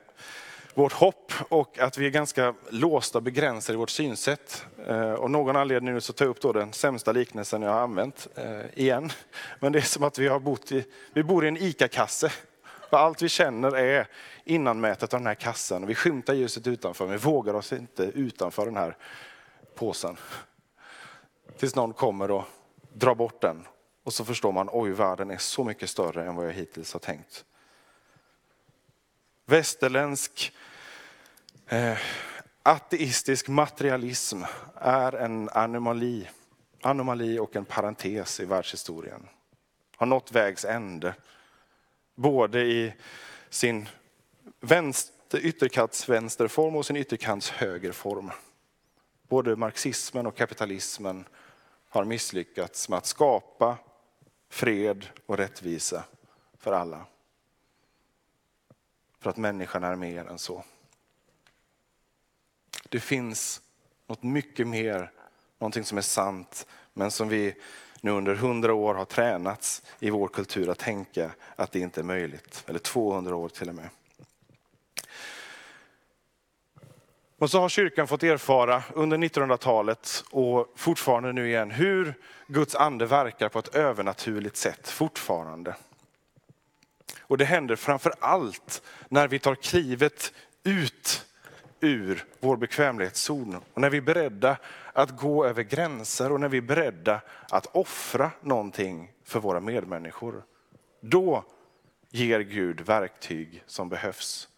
vårt 0.74 0.92
hopp 0.92 1.32
och 1.48 1.78
att 1.78 1.98
vi 1.98 2.06
är 2.06 2.10
ganska 2.10 2.54
låsta 2.68 3.18
och 3.18 3.22
begränsade 3.22 3.76
i 3.76 3.78
vårt 3.78 3.90
synsätt. 3.90 4.66
Eh, 4.86 5.12
och 5.12 5.30
någon 5.30 5.56
anledning 5.56 5.94
nu 5.94 6.00
så 6.00 6.12
tar 6.12 6.24
jag 6.24 6.30
upp 6.30 6.40
då 6.40 6.52
den 6.52 6.72
sämsta 6.72 7.12
liknelsen 7.12 7.62
jag 7.62 7.70
har 7.70 7.80
använt 7.80 8.28
eh, 8.34 8.78
igen. 8.78 9.10
Men 9.60 9.72
det 9.72 9.78
är 9.78 9.82
som 9.82 10.02
att 10.02 10.18
vi, 10.18 10.28
har 10.28 10.40
bott 10.40 10.72
i, 10.72 10.84
vi 11.12 11.22
bor 11.22 11.44
i 11.44 11.48
en 11.48 11.56
ICA-kasse. 11.56 12.32
Och 12.94 13.00
allt 13.00 13.22
vi 13.22 13.28
känner 13.28 13.76
är 13.76 14.08
innanmätet 14.44 15.14
av 15.14 15.20
den 15.20 15.26
här 15.26 15.34
kassen. 15.34 15.86
Vi 15.86 15.94
skymtar 15.94 16.34
ljuset 16.34 16.66
utanför, 16.66 17.04
men 17.06 17.12
vi 17.12 17.24
vågar 17.24 17.54
oss 17.54 17.72
inte 17.72 18.02
utanför 18.02 18.66
den 18.66 18.76
här 18.76 18.96
påsen. 19.74 20.16
Tills 21.58 21.74
någon 21.74 21.92
kommer 21.92 22.30
och 22.30 22.44
drar 22.92 23.14
bort 23.14 23.40
den. 23.40 23.66
Och 24.04 24.12
så 24.14 24.24
förstår 24.24 24.52
man, 24.52 24.68
oj 24.72 24.90
världen 24.90 25.30
är 25.30 25.38
så 25.38 25.64
mycket 25.64 25.90
större 25.90 26.24
än 26.24 26.34
vad 26.34 26.46
jag 26.46 26.52
hittills 26.52 26.92
har 26.92 27.00
tänkt. 27.00 27.44
Västerländsk 29.46 30.52
eh, 31.66 31.98
ateistisk 32.62 33.48
materialism 33.48 34.42
är 34.74 35.12
en 35.12 35.48
anomali, 35.48 36.28
anomali 36.82 37.38
och 37.38 37.56
en 37.56 37.64
parentes 37.64 38.40
i 38.40 38.44
världshistorien. 38.44 39.28
Har 39.96 40.06
nått 40.06 40.32
vägs 40.32 40.64
ände. 40.64 41.14
Både 42.14 42.60
i 42.60 42.94
sin 43.48 43.88
vänster, 44.60 45.38
ytterkantsvänsterform 45.38 46.76
och 46.76 46.86
sin 46.86 46.96
ytterkants 46.96 47.50
högerform. 47.50 48.30
Både 49.28 49.56
marxismen 49.56 50.26
och 50.26 50.36
kapitalismen 50.36 51.24
har 51.88 52.04
misslyckats 52.04 52.88
med 52.88 52.96
att 52.96 53.06
skapa 53.06 53.78
fred 54.48 55.06
och 55.26 55.36
rättvisa 55.36 56.04
för 56.58 56.72
alla. 56.72 57.06
För 59.20 59.30
att 59.30 59.36
människan 59.36 59.84
är 59.84 59.96
mer 59.96 60.24
än 60.24 60.38
så. 60.38 60.64
Det 62.88 63.00
finns 63.00 63.60
något 64.06 64.22
mycket 64.22 64.66
mer, 64.66 65.12
någonting 65.58 65.84
som 65.84 65.98
är 65.98 66.02
sant, 66.02 66.66
men 66.92 67.10
som 67.10 67.28
vi 67.28 67.54
nu 68.04 68.10
under 68.10 68.34
hundra 68.34 68.74
år 68.74 68.94
har 68.94 69.04
tränats 69.04 69.82
i 70.00 70.10
vår 70.10 70.28
kultur 70.28 70.68
att 70.68 70.78
tänka 70.78 71.30
att 71.56 71.72
det 71.72 71.80
inte 71.80 72.00
är 72.00 72.04
möjligt. 72.04 72.64
Eller 72.66 72.78
200 72.78 73.36
år 73.36 73.48
till 73.48 73.68
och 73.68 73.74
med. 73.74 73.88
Och 77.38 77.50
så 77.50 77.60
har 77.60 77.68
kyrkan 77.68 78.08
fått 78.08 78.22
erfara 78.22 78.82
under 78.94 79.18
1900-talet 79.18 80.24
och 80.30 80.72
fortfarande 80.76 81.32
nu 81.32 81.48
igen 81.48 81.70
hur 81.70 82.14
Guds 82.46 82.74
ande 82.74 83.06
verkar 83.06 83.48
på 83.48 83.58
ett 83.58 83.74
övernaturligt 83.74 84.56
sätt 84.56 84.88
fortfarande. 84.88 85.76
Och 87.20 87.38
det 87.38 87.44
händer 87.44 87.76
framför 87.76 88.14
allt 88.18 88.82
när 89.08 89.28
vi 89.28 89.38
tar 89.38 89.54
klivet 89.54 90.32
ut 90.62 91.26
ur 91.80 92.24
vår 92.40 92.56
bekvämlighetszon 92.56 93.60
och 93.74 93.80
när 93.80 93.90
vi 93.90 93.96
är 93.96 94.02
beredda 94.02 94.56
att 94.92 95.16
gå 95.16 95.46
över 95.46 95.62
gränser 95.62 96.32
och 96.32 96.40
när 96.40 96.48
vi 96.48 96.58
är 96.58 96.62
beredda 96.62 97.20
att 97.50 97.66
offra 97.66 98.30
någonting 98.40 99.12
för 99.24 99.40
våra 99.40 99.60
medmänniskor. 99.60 100.42
Då 101.00 101.44
ger 102.10 102.40
Gud 102.40 102.80
verktyg 102.80 103.62
som 103.66 103.88
behövs. 103.88 104.48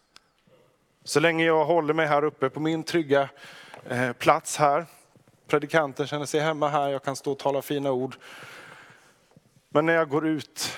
Så 1.03 1.19
länge 1.19 1.45
jag 1.45 1.65
håller 1.65 1.93
mig 1.93 2.07
här 2.07 2.23
uppe 2.23 2.49
på 2.49 2.59
min 2.59 2.83
trygga 2.83 3.29
eh, 3.89 4.13
plats 4.13 4.57
här, 4.57 4.85
predikanten 5.47 6.07
känner 6.07 6.25
sig 6.25 6.39
hemma 6.39 6.69
här, 6.69 6.89
jag 6.89 7.03
kan 7.03 7.15
stå 7.15 7.31
och 7.31 7.39
tala 7.39 7.61
fina 7.61 7.91
ord. 7.91 8.15
Men 9.69 9.85
när 9.85 9.93
jag 9.93 10.09
går 10.09 10.27
ut, 10.27 10.77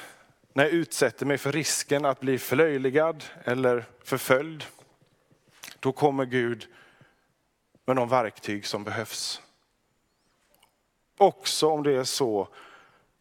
när 0.54 0.64
jag 0.64 0.74
utsätter 0.74 1.26
mig 1.26 1.38
för 1.38 1.52
risken 1.52 2.06
att 2.06 2.20
bli 2.20 2.38
förlöjligad 2.38 3.24
eller 3.44 3.86
förföljd, 4.04 4.64
då 5.80 5.92
kommer 5.92 6.26
Gud 6.26 6.68
med 7.86 7.96
de 7.96 8.10
verktyg 8.10 8.66
som 8.66 8.84
behövs. 8.84 9.42
Också 11.18 11.70
om 11.70 11.84
det 11.84 11.92
är 11.92 12.04
så 12.04 12.48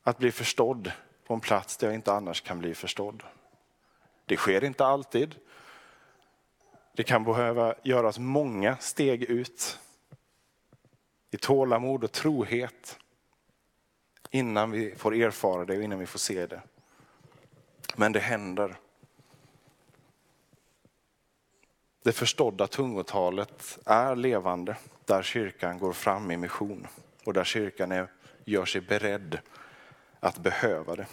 att 0.03 0.19
bli 0.19 0.33
förstådd 0.33 0.93
på 1.27 1.35
en 1.35 1.41
plats 1.41 1.77
där 1.77 1.87
jag 1.87 1.95
inte 1.95 2.13
annars 2.13 2.41
kan 2.41 2.59
bli 2.59 2.75
förstådd. 2.75 3.23
Det 4.27 4.37
sker 4.37 4.65
inte 4.65 4.87
alltid. 4.87 5.35
Det 6.93 7.03
kan 7.03 7.25
behöva 7.25 7.75
göras 7.83 8.19
många 8.19 8.77
steg 8.77 9.23
ut 9.23 9.79
i 11.31 11.37
tålamod 11.37 12.05
och 12.05 12.13
trohet 12.13 12.99
innan 14.31 14.71
vi 14.71 14.95
får 14.95 15.15
erfara 15.15 15.65
det 15.65 15.77
och 15.77 15.83
innan 15.83 15.99
vi 15.99 16.07
får 16.07 16.19
se 16.19 16.47
det. 16.47 16.63
Men 17.97 18.13
det 18.13 18.21
händer. 18.21 18.77
Det 22.09 22.13
förstådda 22.13 22.67
tungotalet 22.67 23.79
är 23.85 24.17
levande 24.17 24.77
där 25.05 25.23
kyrkan 25.23 25.79
går 25.79 25.93
fram 25.93 26.31
i 26.31 26.37
mission 26.37 26.87
och 27.25 27.33
där 27.33 27.45
kyrkan 27.45 27.93
är 27.93 28.07
gör 28.45 28.65
sig 28.65 28.81
beredd 28.81 29.39
att 30.21 30.39
behöva 30.39 30.97
det. 30.97 31.07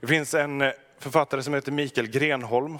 Det 0.00 0.06
finns 0.06 0.34
en 0.34 0.60
eh, 0.60 0.72
författare 0.98 1.42
som 1.42 1.54
heter 1.54 1.72
Mikael 1.72 2.08
Grenholm. 2.08 2.78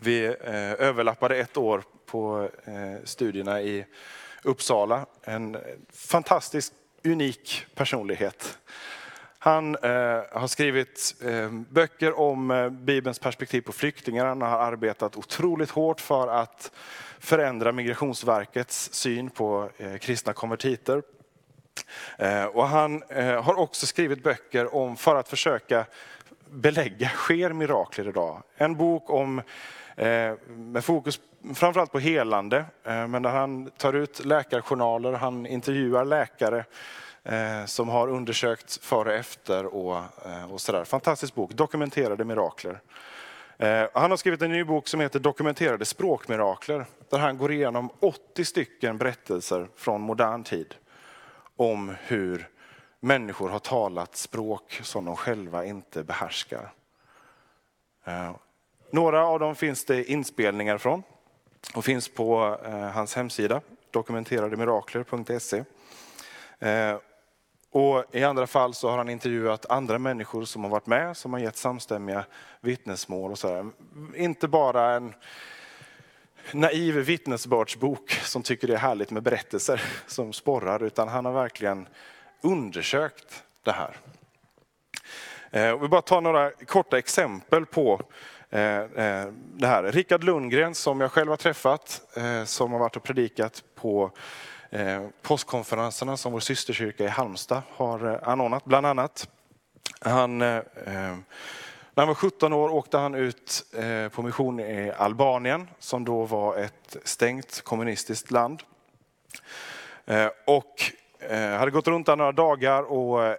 Vi 0.00 0.24
eh, 0.24 0.72
överlappade 0.72 1.36
ett 1.36 1.56
år 1.56 1.82
på 2.06 2.50
eh, 2.64 3.04
studierna 3.04 3.62
i 3.62 3.86
Uppsala. 4.42 5.06
En 5.22 5.56
fantastisk, 5.92 6.72
unik 7.04 7.66
personlighet. 7.74 8.58
Han 9.42 9.76
eh, 9.76 10.20
har 10.32 10.46
skrivit 10.46 11.14
eh, 11.24 11.50
böcker 11.50 12.18
om 12.18 12.50
eh, 12.50 12.68
Bibelns 12.68 13.18
perspektiv 13.18 13.60
på 13.60 13.72
flyktingar. 13.72 14.26
Han 14.26 14.42
har 14.42 14.58
arbetat 14.58 15.16
otroligt 15.16 15.70
hårt 15.70 16.00
för 16.00 16.28
att 16.28 16.72
förändra 17.18 17.72
Migrationsverkets 17.72 18.92
syn 18.92 19.30
på 19.30 19.68
eh, 19.78 19.96
kristna 19.96 20.32
konvertiter. 20.32 21.02
Eh, 22.18 22.44
och 22.44 22.68
han 22.68 23.02
eh, 23.02 23.42
har 23.42 23.58
också 23.58 23.86
skrivit 23.86 24.22
böcker 24.22 24.74
om 24.74 24.96
för 24.96 25.16
att 25.16 25.28
försöka 25.28 25.84
belägga, 26.50 27.08
sker 27.08 27.52
mirakler 27.52 28.08
idag? 28.08 28.42
En 28.56 28.76
bok 28.76 29.10
om 29.10 29.38
eh, 29.96 30.34
med 30.48 30.84
fokus 30.84 31.20
framförallt 31.54 31.92
på 31.92 31.98
helande, 31.98 32.64
eh, 32.84 33.06
men 33.06 33.22
där 33.22 33.30
han 33.30 33.70
tar 33.70 33.92
ut 33.92 34.24
läkarjournaler, 34.24 35.12
han 35.12 35.46
intervjuar 35.46 36.04
läkare 36.04 36.64
Eh, 37.24 37.64
som 37.64 37.88
har 37.88 38.08
undersökt 38.08 38.84
före 38.84 39.08
och 39.08 39.14
efter 39.14 39.66
och, 39.66 39.96
eh, 40.26 40.52
och 40.52 40.60
sådär. 40.60 40.84
Fantastisk 40.84 41.34
bok, 41.34 41.52
Dokumenterade 41.52 42.24
mirakler. 42.24 42.80
Eh, 43.58 43.86
han 43.94 44.10
har 44.10 44.16
skrivit 44.16 44.42
en 44.42 44.50
ny 44.50 44.64
bok 44.64 44.88
som 44.88 45.00
heter 45.00 45.20
Dokumenterade 45.20 45.84
språkmirakler, 45.84 46.86
där 47.10 47.18
han 47.18 47.38
går 47.38 47.52
igenom 47.52 47.90
80 48.00 48.44
stycken 48.44 48.98
berättelser 48.98 49.68
från 49.76 50.00
modern 50.00 50.44
tid 50.44 50.74
om 51.56 51.94
hur 52.02 52.48
människor 53.00 53.48
har 53.48 53.58
talat 53.58 54.16
språk 54.16 54.80
som 54.82 55.04
de 55.04 55.16
själva 55.16 55.64
inte 55.64 56.02
behärskar. 56.02 56.72
Några 58.90 59.26
av 59.26 59.40
dem 59.40 59.54
finns 59.54 59.84
det 59.84 60.04
inspelningar 60.04 60.78
från 60.78 61.02
och 61.74 61.84
finns 61.84 62.08
på 62.08 62.58
hans 62.94 63.16
hemsida, 63.16 63.60
dokumenterademirakler.se. 63.90 65.64
Och 67.72 68.04
I 68.12 68.24
andra 68.24 68.46
fall 68.46 68.74
så 68.74 68.90
har 68.90 68.98
han 68.98 69.08
intervjuat 69.08 69.66
andra 69.66 69.98
människor 69.98 70.44
som 70.44 70.64
har 70.64 70.70
varit 70.70 70.86
med, 70.86 71.16
som 71.16 71.32
har 71.32 71.40
gett 71.40 71.56
samstämmiga 71.56 72.24
vittnesmål. 72.60 73.30
Och 73.30 73.38
så 73.38 73.48
där. 73.48 73.70
Inte 74.16 74.48
bara 74.48 74.94
en 74.94 75.14
naiv 76.52 76.94
vittnesbördsbok 76.94 78.10
som 78.10 78.42
tycker 78.42 78.68
det 78.68 78.74
är 78.74 78.78
härligt 78.78 79.10
med 79.10 79.22
berättelser 79.22 79.82
som 80.06 80.32
sporrar, 80.32 80.82
utan 80.82 81.08
han 81.08 81.24
har 81.24 81.32
verkligen 81.32 81.88
undersökt 82.40 83.44
det 83.62 83.72
här. 83.72 83.96
Eh, 85.50 85.78
vi 85.78 85.84
eh, 85.84 85.88
bara 85.88 86.02
ta 86.02 86.20
några 86.20 86.50
korta 86.50 86.98
exempel 86.98 87.66
på 87.66 88.00
eh, 88.50 88.78
eh, 88.78 89.28
det 89.54 89.66
här. 89.66 89.92
Rickard 89.92 90.24
Lundgren 90.24 90.74
som 90.74 91.00
jag 91.00 91.12
själv 91.12 91.30
har 91.30 91.36
träffat, 91.36 92.02
som 92.44 92.72
har 92.72 92.78
varit 92.78 92.96
och 92.96 93.02
predikat 93.02 93.64
på 93.74 94.12
Eh, 94.72 95.02
påskkonferenserna 95.22 96.16
som 96.16 96.32
vår 96.32 96.40
systerkyrka 96.40 97.04
i 97.04 97.08
Halmstad 97.08 97.62
har 97.70 98.12
eh, 98.12 98.28
anordnat, 98.28 98.64
bland 98.64 98.86
annat. 98.86 99.28
Han, 100.00 100.42
eh, 100.42 100.62
när 101.94 101.96
han 101.96 102.08
var 102.08 102.14
17 102.14 102.52
år 102.52 102.68
åkte 102.68 102.98
han 102.98 103.14
ut 103.14 103.64
på 104.12 104.22
mission 104.22 104.60
i 104.60 104.92
Albanien, 104.96 105.68
som 105.78 106.04
då 106.04 106.24
var 106.24 106.56
ett 106.56 106.96
stängt 107.04 107.60
kommunistiskt 107.60 108.30
land. 108.30 108.62
Och 110.46 110.82
hade 111.58 111.70
gått 111.70 111.86
runt 111.86 112.06
där 112.06 112.16
några 112.16 112.32
dagar 112.32 112.82
och 112.82 113.36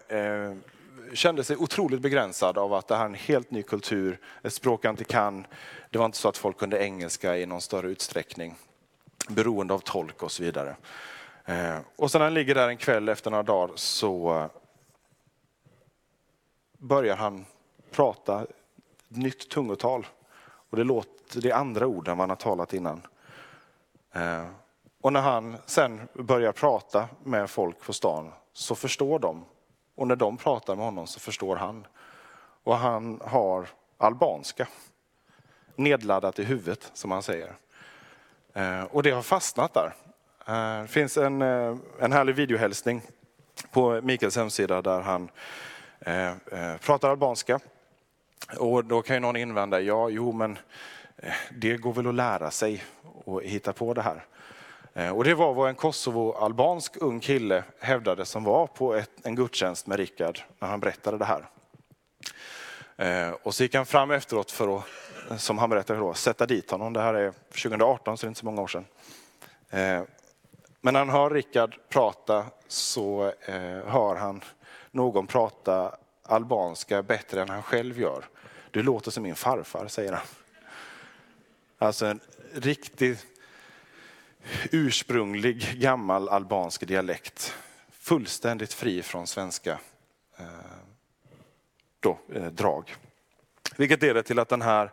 kände 1.14 1.44
sig 1.44 1.58
otroligt 1.58 2.02
begränsad 2.02 2.58
av 2.58 2.74
att 2.74 2.88
det 2.88 2.96
här 2.96 3.02
är 3.02 3.10
en 3.10 3.14
helt 3.14 3.52
ny 3.52 3.64
kultur, 3.64 4.20
ett 4.44 4.54
språk 4.54 4.86
han 4.86 4.94
inte 4.94 5.04
kan. 5.04 5.48
Det 5.90 5.98
var 5.98 6.06
inte 6.06 6.18
så 6.18 6.30
att 6.30 6.38
folk 6.38 6.58
kunde 6.58 6.84
engelska 6.84 7.38
i 7.38 7.46
någon 7.46 7.62
större 7.62 7.88
utsträckning, 7.88 8.56
beroende 9.30 9.74
av 9.74 9.80
tolk 9.80 10.24
och 10.24 10.32
så 10.32 10.44
vidare. 10.44 10.76
Eh, 11.46 11.78
och 11.96 12.12
sen 12.12 12.20
när 12.20 12.26
han 12.26 12.34
ligger 12.34 12.56
där 12.56 12.68
en 12.68 12.78
kväll 12.78 13.10
efter 13.10 13.32
några 13.32 13.44
dagar 13.44 13.72
så 13.76 14.36
eh, 14.36 14.46
börjar 16.78 17.16
han 17.16 17.46
prata 17.92 18.46
nytt 19.08 19.50
tungotal. 19.50 20.08
Och 20.44 20.78
det 20.78 20.84
låter 20.84 21.42
det 21.42 21.52
andra 21.52 21.88
ord 21.88 22.08
än 22.08 22.18
vad 22.18 22.24
han 22.24 22.30
har 22.30 22.36
talat 22.36 22.74
innan. 22.74 23.02
Eh, 24.12 24.46
och 25.02 25.14
när 25.14 25.22
han 25.22 25.58
sen 25.66 26.08
börjar 26.14 26.52
prata 26.52 27.10
med 27.24 27.50
folk 27.50 27.80
på 27.80 27.94
stan 27.94 28.32
så 28.54 28.76
förstår 28.76 29.20
de. 29.20 29.46
Och 29.96 30.08
när 30.08 30.16
de 30.16 30.38
pratar 30.38 30.76
med 30.76 30.86
honom 30.86 31.08
så 31.08 31.20
förstår 31.20 31.56
han. 31.56 31.88
Och 32.64 32.78
han 32.78 33.22
har 33.26 33.68
albanska 33.98 34.68
nedladdat 35.76 36.40
i 36.40 36.44
huvudet, 36.44 36.92
som 36.94 37.12
han 37.12 37.24
säger. 37.24 37.56
Och 38.90 39.04
det 39.04 39.12
har 39.12 39.22
fastnat 39.22 39.74
där. 39.74 39.94
Det 40.46 40.88
finns 40.88 41.18
en, 41.18 41.42
eh, 41.42 41.78
en 42.00 42.12
härlig 42.12 42.36
videohälsning 42.36 43.02
på 43.72 44.02
Mikaels 44.02 44.36
hemsida 44.36 44.82
där 44.82 45.02
han 45.02 45.30
eh, 46.00 46.28
eh, 46.28 46.78
pratar 46.80 47.10
albanska. 47.10 47.60
Och 48.58 48.86
då 48.86 49.02
kan 49.02 49.16
ju 49.16 49.20
någon 49.20 49.36
invända, 49.36 49.82
ja, 49.82 50.10
jo, 50.10 50.32
men 50.32 50.58
det 51.52 51.78
går 51.78 51.94
väl 51.94 52.08
att 52.08 52.16
lära 52.16 52.52
sig 52.52 52.84
och 53.26 53.44
hitta 53.44 53.74
på 53.74 53.94
det 53.94 54.02
här. 54.02 54.26
Och 55.14 55.24
det 55.24 55.34
var 55.34 55.54
vad 55.54 55.70
en 55.70 55.76
Kosovo-albansk 55.76 56.98
ung 56.98 57.20
kille 57.20 57.64
hävdade 57.80 58.26
som 58.26 58.44
var 58.44 58.68
på 58.68 58.96
ett, 58.96 59.12
en 59.24 59.36
gudstjänst 59.36 59.88
med 59.88 59.98
Rickard 59.98 60.40
när 60.60 60.68
han 60.68 60.80
berättade 60.80 61.18
det 61.18 61.26
här. 61.26 61.46
Och 63.44 63.56
så 63.56 63.64
gick 63.64 63.76
han 63.76 63.86
fram 63.86 64.12
efteråt 64.12 64.52
för 64.52 64.78
att, 64.78 65.42
som 65.42 65.58
han 65.58 65.70
berättade 65.70 66.00
då, 66.00 66.14
sätta 66.14 66.46
dit 66.46 66.72
honom. 66.72 66.94
Det 66.94 67.02
här 67.02 67.14
är 67.14 67.32
2018, 67.32 68.18
så 68.18 68.26
det 68.26 68.28
är 68.28 68.30
inte 68.30 68.40
så 68.40 68.46
många 68.46 68.62
år 68.62 68.68
sedan. 68.68 68.86
Men 70.82 70.94
när 70.94 71.00
han 71.00 71.10
hör 71.10 71.30
Rickard 71.30 71.76
prata 71.90 72.46
så 72.68 73.34
eh, 73.42 73.86
hör 73.86 74.16
han 74.16 74.42
någon 74.92 75.28
prata 75.28 75.96
albanska 76.24 77.04
bättre 77.04 77.42
än 77.42 77.50
han 77.50 77.64
själv 77.64 78.00
gör. 78.00 78.26
Du 78.72 78.84
låter 78.84 79.12
som 79.12 79.24
min 79.24 79.36
farfar, 79.36 79.88
säger 79.88 80.12
han. 80.12 80.26
Alltså 81.78 82.06
en 82.06 82.20
riktigt 82.54 83.26
ursprunglig 84.72 85.80
gammal 85.80 86.30
albansk 86.30 86.88
dialekt. 86.88 87.56
Fullständigt 87.90 88.74
fri 88.74 89.02
från 89.02 89.28
svenska 89.28 89.80
eh, 90.38 90.46
då, 92.00 92.18
eh, 92.34 92.46
drag. 92.46 92.96
Vilket 93.78 94.02
leder 94.02 94.22
till 94.22 94.40
att 94.40 94.50
den 94.50 94.62
här 94.62 94.92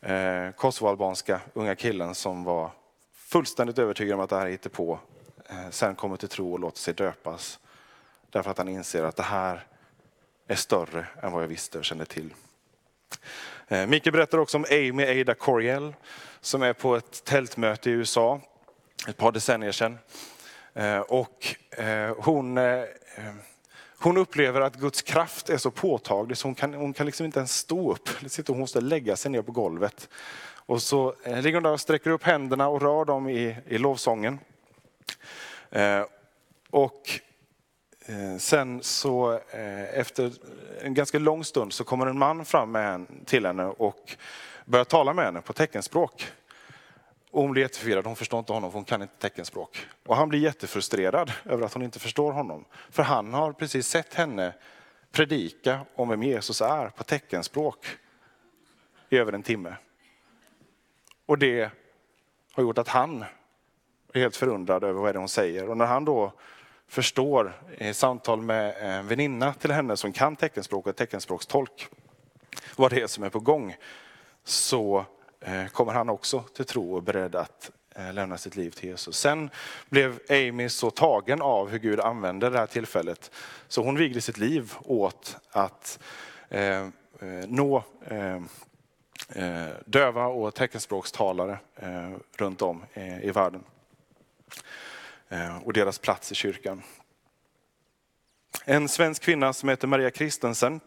eh, 0.00 0.52
kosovoalbanska 0.52 1.40
unga 1.54 1.74
killen 1.74 2.14
som 2.14 2.44
var 2.44 2.70
fullständigt 3.14 3.78
övertygad 3.78 4.14
om 4.14 4.20
att 4.20 4.30
det 4.30 4.36
här 4.36 4.46
är 4.46 4.68
på 4.68 4.98
Eh, 5.52 5.70
sen 5.70 5.94
kommer 5.94 6.16
till 6.16 6.28
tro 6.28 6.52
och 6.52 6.60
låter 6.60 6.78
sig 6.78 6.94
döpas. 6.94 7.58
Därför 8.30 8.50
att 8.50 8.58
han 8.58 8.68
inser 8.68 9.04
att 9.04 9.16
det 9.16 9.22
här 9.22 9.66
är 10.46 10.54
större 10.54 11.06
än 11.22 11.32
vad 11.32 11.42
jag 11.42 11.48
visste 11.48 11.78
och 11.78 11.84
kände 11.84 12.04
till. 12.04 12.34
Eh, 13.68 13.86
Micke 13.86 14.12
berättar 14.12 14.38
också 14.38 14.56
om 14.56 14.64
Amy 14.70 15.20
Ada 15.20 15.34
Coriel 15.34 15.94
som 16.40 16.62
är 16.62 16.72
på 16.72 16.96
ett 16.96 17.24
tältmöte 17.24 17.90
i 17.90 17.92
USA 17.92 18.40
ett 19.08 19.16
par 19.16 19.32
decennier 19.32 19.72
sedan. 19.72 19.98
Eh, 20.74 20.98
och 20.98 21.56
hon, 22.16 22.58
hon 23.98 24.16
upplever 24.16 24.60
att 24.60 24.76
Guds 24.76 25.02
kraft 25.02 25.50
är 25.50 25.56
så 25.56 25.70
påtaglig 25.70 26.38
så 26.38 26.48
hon 26.48 26.54
kan, 26.54 26.74
hon 26.74 26.92
kan 26.92 27.06
liksom 27.06 27.26
inte 27.26 27.38
ens 27.38 27.56
stå 27.56 27.92
upp. 27.92 28.08
Hon 28.46 28.58
måste 28.58 28.80
lägga 28.80 29.16
sig 29.16 29.30
ner 29.30 29.42
på 29.42 29.52
golvet. 29.52 30.08
Och 30.54 30.82
så 30.82 31.14
ligger 31.24 31.54
hon 31.54 31.62
där 31.62 31.72
och 31.72 31.80
sträcker 31.80 32.10
upp 32.10 32.22
händerna 32.22 32.68
och 32.68 32.82
rör 32.82 33.04
dem 33.04 33.28
i, 33.28 33.56
i 33.66 33.78
lovsången. 33.78 34.38
Eh, 35.70 36.04
och 36.70 37.20
eh, 38.06 38.36
sen 38.38 38.82
så 38.82 39.32
eh, 39.32 39.98
efter 39.98 40.32
en 40.80 40.94
ganska 40.94 41.18
lång 41.18 41.44
stund 41.44 41.72
så 41.72 41.84
kommer 41.84 42.06
en 42.06 42.18
man 42.18 42.44
fram 42.44 42.72
med 42.72 42.94
en, 42.94 43.24
till 43.24 43.46
henne 43.46 43.64
och 43.64 44.16
börjar 44.64 44.84
tala 44.84 45.12
med 45.12 45.24
henne 45.24 45.40
på 45.40 45.52
teckenspråk. 45.52 46.26
Och 47.30 47.42
hon 47.42 47.50
blir 47.52 47.62
jätteförvirrad, 47.62 48.06
hon 48.06 48.16
förstår 48.16 48.38
inte 48.38 48.52
honom 48.52 48.70
för 48.70 48.78
hon 48.78 48.84
kan 48.84 49.02
inte 49.02 49.18
teckenspråk. 49.18 49.86
Och 50.06 50.16
han 50.16 50.28
blir 50.28 50.40
jättefrustrerad 50.40 51.32
över 51.44 51.64
att 51.64 51.74
hon 51.74 51.82
inte 51.82 51.98
förstår 51.98 52.32
honom. 52.32 52.64
För 52.90 53.02
han 53.02 53.34
har 53.34 53.52
precis 53.52 53.86
sett 53.86 54.14
henne 54.14 54.54
predika 55.12 55.80
om 55.94 56.08
vem 56.08 56.22
Jesus 56.22 56.60
är 56.60 56.88
på 56.88 57.04
teckenspråk 57.04 57.86
i 59.10 59.16
över 59.16 59.32
en 59.32 59.42
timme. 59.42 59.76
Och 61.26 61.38
det 61.38 61.70
har 62.52 62.62
gjort 62.62 62.78
att 62.78 62.88
han 62.88 63.24
är 64.12 64.20
helt 64.20 64.36
förundrad 64.36 64.84
över 64.84 65.00
vad 65.00 65.14
det 65.14 65.16
är 65.16 65.18
hon 65.18 65.28
säger. 65.28 65.68
Och 65.68 65.76
när 65.76 65.86
han 65.86 66.04
då 66.04 66.32
förstår 66.88 67.52
i 67.78 67.94
samtal 67.94 68.40
med 68.40 68.74
en 68.80 69.06
väninna 69.06 69.54
till 69.54 69.70
henne 69.70 69.96
som 69.96 70.12
kan 70.12 70.36
teckenspråk 70.36 70.86
och 70.86 70.96
teckenspråkstolk 70.96 71.88
vad 72.76 72.90
det 72.90 73.00
är 73.00 73.06
som 73.06 73.24
är 73.24 73.30
på 73.30 73.40
gång 73.40 73.76
så 74.44 75.04
eh, 75.40 75.66
kommer 75.66 75.92
han 75.92 76.08
också 76.08 76.40
till 76.40 76.64
tro 76.64 76.94
och 76.94 77.02
beredd 77.02 77.34
att 77.34 77.70
lämna 78.12 78.38
sitt 78.38 78.56
liv 78.56 78.70
till 78.70 78.88
Jesus. 78.88 79.16
Sen 79.16 79.50
blev 79.88 80.18
Amy 80.30 80.68
så 80.68 80.90
tagen 80.90 81.42
av 81.42 81.68
hur 81.68 81.78
Gud 81.78 82.00
använde 82.00 82.50
det 82.50 82.58
här 82.58 82.66
tillfället 82.66 83.30
så 83.68 83.82
hon 83.82 83.96
vigde 83.96 84.20
sitt 84.20 84.38
liv 84.38 84.72
åt 84.84 85.36
att 85.50 85.98
eh, 86.48 86.88
nå 87.46 87.84
eh, 88.06 88.40
döva 89.84 90.26
och 90.26 90.54
teckenspråkstalare 90.54 91.58
eh, 91.76 92.12
runt 92.36 92.62
om 92.62 92.84
i 93.22 93.30
världen. 93.30 93.64
Eh, 95.32 95.56
och 95.56 95.72
deras 95.72 95.98
plats 95.98 96.32
i 96.32 96.34
kyrkan. 96.34 96.82
En 98.64 98.88
svensk 98.88 99.22
kvinna 99.22 99.52
som 99.52 99.68
heter 99.68 99.88
Maria 99.88 100.10
Kristensen, 100.10 100.80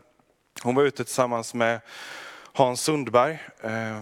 hon 0.64 0.76
var 0.76 0.84
ute 0.84 1.04
tillsammans 1.04 1.54
med 1.54 1.80
Hans 2.54 2.82
Sundberg, 2.82 3.40
eh, 3.62 4.02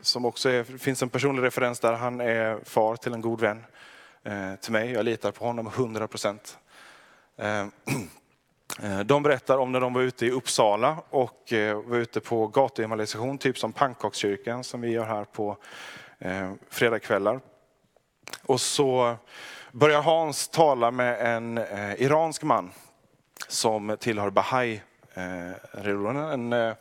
som 0.00 0.24
också 0.24 0.48
är, 0.48 0.64
finns 0.64 1.02
en 1.02 1.08
personlig 1.08 1.42
referens 1.42 1.80
där. 1.80 1.92
Han 1.92 2.20
är 2.20 2.60
far 2.64 2.96
till 2.96 3.14
en 3.14 3.20
god 3.20 3.40
vän 3.40 3.64
eh, 4.22 4.54
till 4.54 4.72
mig. 4.72 4.90
Jag 4.90 5.04
litar 5.04 5.32
på 5.32 5.44
honom 5.44 5.66
100 5.66 6.08
procent. 6.08 6.58
De 9.04 9.22
berättar 9.22 9.58
om 9.58 9.72
när 9.72 9.80
de 9.80 9.92
var 9.92 10.02
ute 10.02 10.26
i 10.26 10.30
Uppsala 10.30 10.96
och 11.10 11.52
var 11.84 11.96
ute 11.96 12.20
på 12.20 12.46
gatuevangelisation, 12.46 13.38
typ 13.38 13.58
som 13.58 13.72
pannkakskyrkan 13.72 14.64
som 14.64 14.80
vi 14.80 14.90
gör 14.90 15.04
här 15.04 15.24
på 15.24 15.56
fredagskvällar. 16.70 17.40
Och 18.42 18.60
så 18.60 19.16
börjar 19.72 20.02
Hans 20.02 20.48
tala 20.48 20.90
med 20.90 21.36
en 21.36 21.58
eh, 21.58 22.02
iransk 22.02 22.42
man 22.42 22.70
som 23.48 23.96
tillhör 24.00 24.30
Bahai-religionen. 24.30 26.52
Eh, 26.52 26.58
en, 26.58 26.70
eh, 26.70 26.74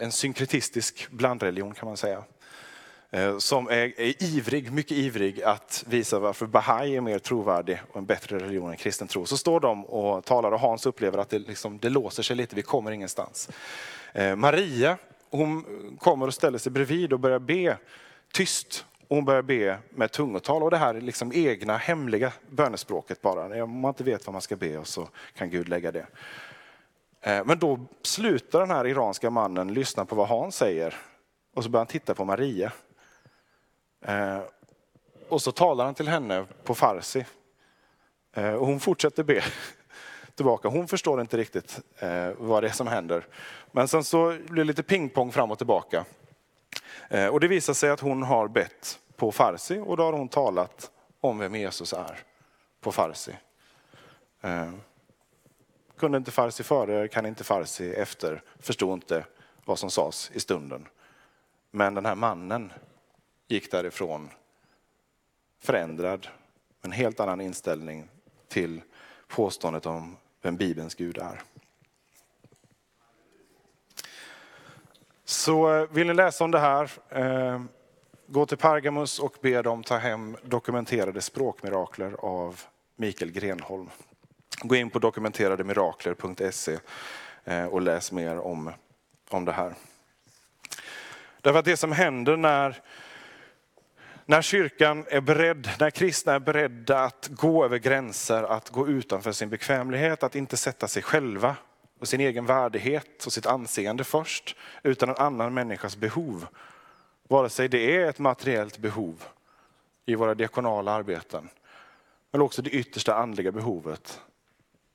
en 0.00 0.12
synkretistisk 0.12 1.10
blandreligion 1.10 1.74
kan 1.74 1.88
man 1.88 1.96
säga. 1.96 2.24
Eh, 3.10 3.38
som 3.38 3.68
är, 3.68 4.00
är, 4.00 4.22
ivrig, 4.22 4.72
mycket 4.72 4.92
ivrig 4.92 5.42
att 5.42 5.84
visa 5.86 6.18
varför 6.18 6.46
Bahai 6.46 6.96
är 6.96 7.00
mer 7.00 7.18
trovärdig 7.18 7.80
och 7.92 7.96
en 7.96 8.06
bättre 8.06 8.38
religion 8.38 8.70
än 8.70 8.76
kristen 8.76 9.08
tro. 9.08 9.26
Så 9.26 9.36
står 9.36 9.60
de 9.60 9.86
och 9.86 10.24
talar 10.24 10.52
och 10.52 10.60
Hans 10.60 10.86
upplever 10.86 11.18
att 11.18 11.28
det, 11.28 11.38
liksom, 11.38 11.78
det 11.78 11.88
låser 11.88 12.22
sig 12.22 12.36
lite, 12.36 12.56
vi 12.56 12.62
kommer 12.62 12.90
ingenstans. 12.90 13.48
Eh, 14.12 14.36
Maria, 14.36 14.96
hon 15.30 15.64
kommer 15.98 16.26
och 16.26 16.34
ställer 16.34 16.58
sig 16.58 16.72
bredvid 16.72 17.12
och 17.12 17.20
börjar 17.20 17.38
be 17.38 17.76
tyst. 18.32 18.84
Hon 19.08 19.24
börjar 19.24 19.42
be 19.42 19.78
med 19.90 20.12
tungotal 20.12 20.62
och 20.62 20.70
det 20.70 20.76
här 20.76 20.94
liksom 20.94 21.32
egna 21.34 21.76
hemliga 21.76 22.32
bönespråket 22.50 23.22
bara. 23.22 23.64
Om 23.64 23.80
man 23.80 23.88
inte 23.88 24.04
vet 24.04 24.26
vad 24.26 24.32
man 24.32 24.42
ska 24.42 24.56
be 24.56 24.78
och 24.78 24.86
så 24.86 25.08
kan 25.34 25.50
Gud 25.50 25.68
lägga 25.68 25.92
det. 25.92 26.06
Eh, 27.20 27.44
men 27.44 27.58
då 27.58 27.80
slutar 28.02 28.60
den 28.60 28.70
här 28.70 28.86
iranska 28.86 29.30
mannen 29.30 29.74
lyssna 29.74 30.04
på 30.04 30.14
vad 30.14 30.28
Hans 30.28 30.56
säger 30.56 30.94
och 31.54 31.64
så 31.64 31.70
börjar 31.70 31.80
han 31.80 31.86
titta 31.86 32.14
på 32.14 32.24
Maria. 32.24 32.72
Eh, 34.04 34.40
och 35.28 35.42
så 35.42 35.52
talar 35.52 35.84
han 35.84 35.94
till 35.94 36.08
henne 36.08 36.44
på 36.64 36.74
farsi. 36.74 37.24
Eh, 38.32 38.52
och 38.52 38.66
hon 38.66 38.80
fortsätter 38.80 39.22
be 39.22 39.42
tillbaka. 40.34 40.68
Hon 40.68 40.88
förstår 40.88 41.20
inte 41.20 41.36
riktigt 41.36 41.80
vad 42.36 42.62
det 42.62 42.68
är 42.68 42.72
som 42.72 42.86
händer. 42.86 43.26
Men 43.72 43.88
sen 43.88 44.04
så 44.04 44.36
blir 44.48 44.64
det 44.64 44.64
lite 44.64 44.82
pingpong 44.82 45.32
fram 45.32 45.50
och 45.50 45.58
tillbaka. 45.58 46.04
Eh, 47.08 47.26
och 47.26 47.40
det 47.40 47.48
visar 47.48 47.74
sig 47.74 47.90
att 47.90 48.00
hon 48.00 48.22
har 48.22 48.48
bett 48.48 49.00
på 49.16 49.32
farsi 49.32 49.78
och 49.78 49.96
då 49.96 50.02
har 50.02 50.12
hon 50.12 50.28
talat 50.28 50.90
om 51.20 51.38
vem 51.38 51.54
Jesus 51.54 51.92
är 51.92 52.18
på 52.80 52.92
farsi 52.92 53.36
eh, 54.40 54.70
kunde 55.98 56.18
inte 56.18 56.30
farsi 56.30 56.62
före, 56.62 57.08
kan 57.08 57.26
inte 57.26 57.44
farsi 57.44 57.92
efter, 57.92 58.42
förstod 58.58 58.92
inte 58.92 59.24
vad 59.64 59.78
som 59.78 59.90
sades 59.90 60.30
i 60.34 60.40
stunden. 60.40 60.88
Men 61.70 61.94
den 61.94 62.06
här 62.06 62.14
mannen 62.14 62.72
gick 63.48 63.70
därifrån 63.70 64.30
förändrad, 65.60 66.28
med 66.80 66.88
en 66.88 66.92
helt 66.92 67.20
annan 67.20 67.40
inställning 67.40 68.08
till 68.48 68.80
påståendet 69.28 69.86
om 69.86 70.16
vem 70.42 70.56
Bibelns 70.56 70.94
Gud 70.94 71.18
är. 71.18 71.42
Så 75.28 75.76
eh, 75.76 75.88
vill 75.90 76.06
ni 76.06 76.14
läsa 76.14 76.44
om 76.44 76.50
det 76.50 76.58
här, 76.58 76.90
eh, 77.08 77.62
gå 78.26 78.46
till 78.46 78.58
Pergamus 78.58 79.18
och 79.18 79.36
be 79.40 79.62
dem 79.62 79.82
ta 79.82 79.96
hem 79.96 80.36
dokumenterade 80.42 81.20
språkmirakler 81.20 82.12
av 82.18 82.60
Mikael 82.96 83.30
Grenholm. 83.30 83.90
Gå 84.62 84.74
in 84.74 84.90
på 84.90 84.98
dokumenterademirakler.se 84.98 86.78
eh, 87.44 87.64
och 87.64 87.82
läs 87.82 88.12
mer 88.12 88.38
om, 88.38 88.72
om 89.30 89.44
det 89.44 89.52
här. 89.52 89.74
Därför 91.40 91.58
att 91.58 91.64
det 91.64 91.76
som 91.76 91.92
händer 91.92 92.36
när, 92.36 92.82
när 94.24 94.42
kyrkan 94.42 95.04
är 95.08 95.20
beredd, 95.20 95.68
när 95.80 95.90
kristna 95.90 96.34
är 96.34 96.40
beredda 96.40 97.04
att 97.04 97.28
gå 97.30 97.64
över 97.64 97.78
gränser, 97.78 98.42
att 98.42 98.70
gå 98.70 98.88
utanför 98.88 99.32
sin 99.32 99.48
bekvämlighet, 99.48 100.22
att 100.22 100.34
inte 100.34 100.56
sätta 100.56 100.88
sig 100.88 101.02
själva 101.02 101.56
och 101.98 102.08
sin 102.08 102.20
egen 102.20 102.46
värdighet 102.46 103.26
och 103.26 103.32
sitt 103.32 103.46
anseende 103.46 104.04
först, 104.04 104.56
utan 104.82 105.08
en 105.08 105.16
annan 105.16 105.54
människas 105.54 105.96
behov. 105.96 106.46
Vare 107.28 107.50
sig 107.50 107.68
det 107.68 107.96
är 107.96 108.08
ett 108.08 108.18
materiellt 108.18 108.78
behov 108.78 109.24
i 110.06 110.14
våra 110.14 110.34
diakonala 110.34 110.92
arbeten, 110.92 111.48
men 112.30 112.40
också 112.40 112.62
det 112.62 112.70
yttersta 112.70 113.14
andliga 113.14 113.52
behovet 113.52 114.20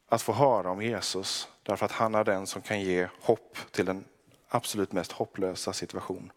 att 0.10 0.22
få 0.22 0.34
höra 0.34 0.72
om 0.72 0.82
Jesus. 0.82 1.48
Därför 1.64 1.86
att 1.86 1.92
han 1.92 2.16
är 2.16 2.24
den 2.24 2.48
som 2.48 2.62
kan 2.62 2.82
ge 2.82 3.08
hopp 3.22 3.58
till 3.72 3.86
den 3.86 4.04
absolut 4.48 4.92
mest 4.92 5.12
hopplösa 5.12 5.74
situation. 5.74 6.32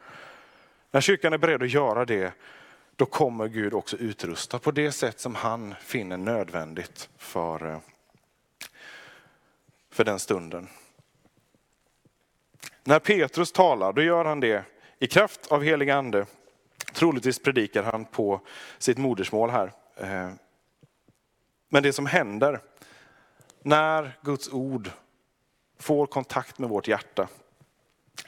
När 0.90 1.00
kyrkan 1.00 1.32
är 1.32 1.38
beredd 1.38 1.62
att 1.62 1.70
göra 1.70 2.04
det, 2.04 2.32
då 2.96 3.06
kommer 3.06 3.48
Gud 3.48 3.74
också 3.74 3.96
utrusta 3.96 4.58
på 4.58 4.70
det 4.70 4.92
sätt 4.92 5.20
som 5.20 5.34
han 5.34 5.74
finner 5.80 6.16
nödvändigt 6.16 7.08
för, 7.16 7.70
eh, 7.70 7.78
för 9.96 10.04
den 10.04 10.18
stunden. 10.18 10.68
När 12.84 12.98
Petrus 12.98 13.52
talar, 13.52 13.92
då 13.92 14.02
gör 14.02 14.24
han 14.24 14.40
det 14.40 14.64
i 14.98 15.06
kraft 15.06 15.46
av 15.46 15.62
helig 15.62 15.90
ande. 15.90 16.26
Troligtvis 16.92 17.42
predikar 17.42 17.82
han 17.82 18.04
på 18.04 18.40
sitt 18.78 18.98
modersmål 18.98 19.50
här. 19.50 19.72
Eh, 19.96 20.30
men 21.68 21.82
det 21.82 21.92
som 21.92 22.06
händer 22.06 22.60
när 23.62 24.18
Guds 24.22 24.52
ord 24.52 24.90
får 25.78 26.06
kontakt 26.06 26.58
med 26.58 26.70
vårt 26.70 26.88
hjärta, 26.88 27.28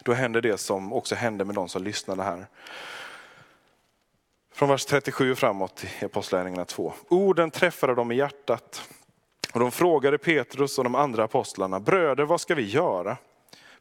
då 0.05 0.13
händer 0.13 0.41
det 0.41 0.59
som 0.59 0.93
också 0.93 1.15
hände 1.15 1.45
med 1.45 1.55
de 1.55 1.69
som 1.69 1.83
lyssnade 1.83 2.23
här. 2.23 2.47
Från 4.53 4.69
vers 4.69 4.85
37 4.85 5.35
framåt 5.35 5.85
i 6.01 6.05
Apostlagärningarna 6.05 6.65
2. 6.65 6.93
Orden 7.09 7.51
träffade 7.51 7.95
dem 7.95 8.13
i 8.13 8.17
hjärtat 8.17 8.89
och 9.53 9.61
de 9.61 9.71
frågade 9.71 10.19
Petrus 10.19 10.79
och 10.79 10.85
de 10.85 10.95
andra 10.95 11.25
apostlarna, 11.25 11.81
bröder 11.81 12.25
vad 12.25 12.41
ska 12.41 12.55
vi 12.55 12.63
göra? 12.63 13.17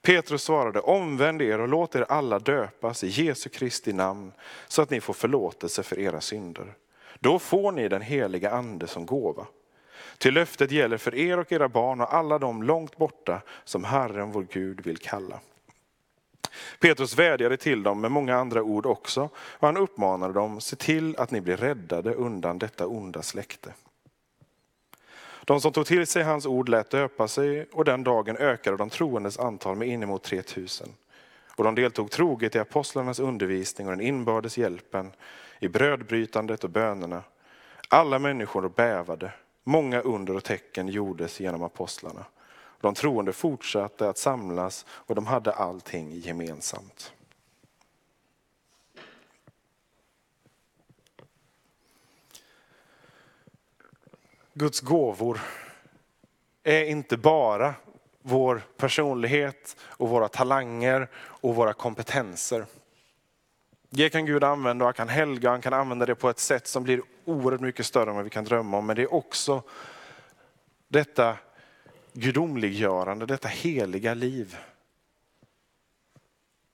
Petrus 0.01 0.43
svarade, 0.43 0.79
omvänd 0.79 1.41
er 1.41 1.59
och 1.59 1.67
låt 1.67 1.95
er 1.95 2.05
alla 2.09 2.39
döpas 2.39 3.03
i 3.03 3.07
Jesu 3.07 3.49
Kristi 3.49 3.93
namn 3.93 4.31
så 4.67 4.81
att 4.81 4.89
ni 4.89 5.01
får 5.01 5.13
förlåtelse 5.13 5.83
för 5.83 5.99
era 5.99 6.21
synder. 6.21 6.73
Då 7.19 7.39
får 7.39 7.71
ni 7.71 7.87
den 7.87 8.01
heliga 8.01 8.51
ande 8.51 8.87
som 8.87 9.05
gåva. 9.05 9.45
Till 10.17 10.33
löftet 10.33 10.71
gäller 10.71 10.97
för 10.97 11.15
er 11.15 11.39
och 11.39 11.51
era 11.51 11.69
barn 11.69 12.01
och 12.01 12.13
alla 12.13 12.39
de 12.39 12.63
långt 12.63 12.97
borta 12.97 13.41
som 13.63 13.83
Herren 13.83 14.31
vår 14.31 14.47
Gud 14.51 14.81
vill 14.81 14.97
kalla. 14.97 15.39
Petrus 16.79 17.17
vädjade 17.17 17.57
till 17.57 17.83
dem 17.83 18.01
med 18.01 18.11
många 18.11 18.35
andra 18.35 18.63
ord 18.63 18.85
också 18.85 19.29
och 19.35 19.67
han 19.67 19.77
uppmanade 19.77 20.33
dem, 20.33 20.61
se 20.61 20.75
till 20.75 21.17
att 21.17 21.31
ni 21.31 21.41
blir 21.41 21.57
räddade 21.57 22.13
undan 22.13 22.59
detta 22.59 22.87
onda 22.87 23.21
släkte. 23.21 23.73
De 25.47 25.61
som 25.61 25.71
tog 25.71 25.85
till 25.85 26.07
sig 26.07 26.23
hans 26.23 26.45
ord 26.45 26.69
lät 26.69 26.89
döpa 26.89 27.27
sig 27.27 27.67
och 27.71 27.85
den 27.85 28.03
dagen 28.03 28.37
ökade 28.37 28.77
de 28.77 28.89
troendes 28.89 29.39
antal 29.39 29.75
med 29.75 29.87
inemot 29.87 30.23
3000. 30.23 30.87
Och 31.55 31.63
de 31.63 31.75
deltog 31.75 32.11
troget 32.11 32.55
i 32.55 32.59
apostlarnas 32.59 33.19
undervisning 33.19 33.87
och 33.87 33.93
den 33.97 34.05
inbördes 34.05 34.57
hjälpen, 34.57 35.11
i 35.59 35.67
brödbrytandet 35.67 36.63
och 36.63 36.69
bönerna. 36.69 37.23
Alla 37.89 38.19
människor 38.19 38.69
bävade 38.69 39.31
Många 39.63 40.01
under 40.01 40.35
och 40.35 40.43
tecken 40.43 40.87
gjordes 40.87 41.39
genom 41.39 41.63
apostlarna. 41.63 42.25
De 42.81 42.93
troende 42.93 43.33
fortsatte 43.33 44.09
att 44.09 44.17
samlas 44.17 44.85
och 44.89 45.15
de 45.15 45.27
hade 45.27 45.51
allting 45.51 46.11
gemensamt. 46.11 47.13
Guds 54.57 54.81
gåvor 54.81 55.39
är 56.63 56.85
inte 56.85 57.17
bara 57.17 57.73
vår 58.21 58.61
personlighet 58.77 59.75
och 59.81 60.09
våra 60.09 60.27
talanger 60.27 61.07
och 61.15 61.55
våra 61.55 61.73
kompetenser. 61.73 62.65
Det 63.89 64.09
kan 64.09 64.25
Gud 64.25 64.43
använda 64.43 64.85
och 64.85 64.87
han 64.87 64.93
kan 64.93 65.09
helga, 65.09 65.49
han 65.49 65.61
kan 65.61 65.73
använda 65.73 66.05
det 66.05 66.15
på 66.15 66.29
ett 66.29 66.39
sätt 66.39 66.67
som 66.67 66.83
blir 66.83 67.01
oerhört 67.25 67.61
mycket 67.61 67.85
större 67.85 68.09
än 68.09 68.15
vad 68.15 68.23
vi 68.23 68.29
kan 68.29 68.43
drömma 68.43 68.77
om. 68.77 68.85
Men 68.85 68.95
det 68.95 69.01
är 69.01 69.13
också 69.13 69.63
detta 70.87 71.37
gudomliggörande, 72.13 73.25
detta 73.25 73.47
heliga 73.47 74.13
liv. 74.13 74.57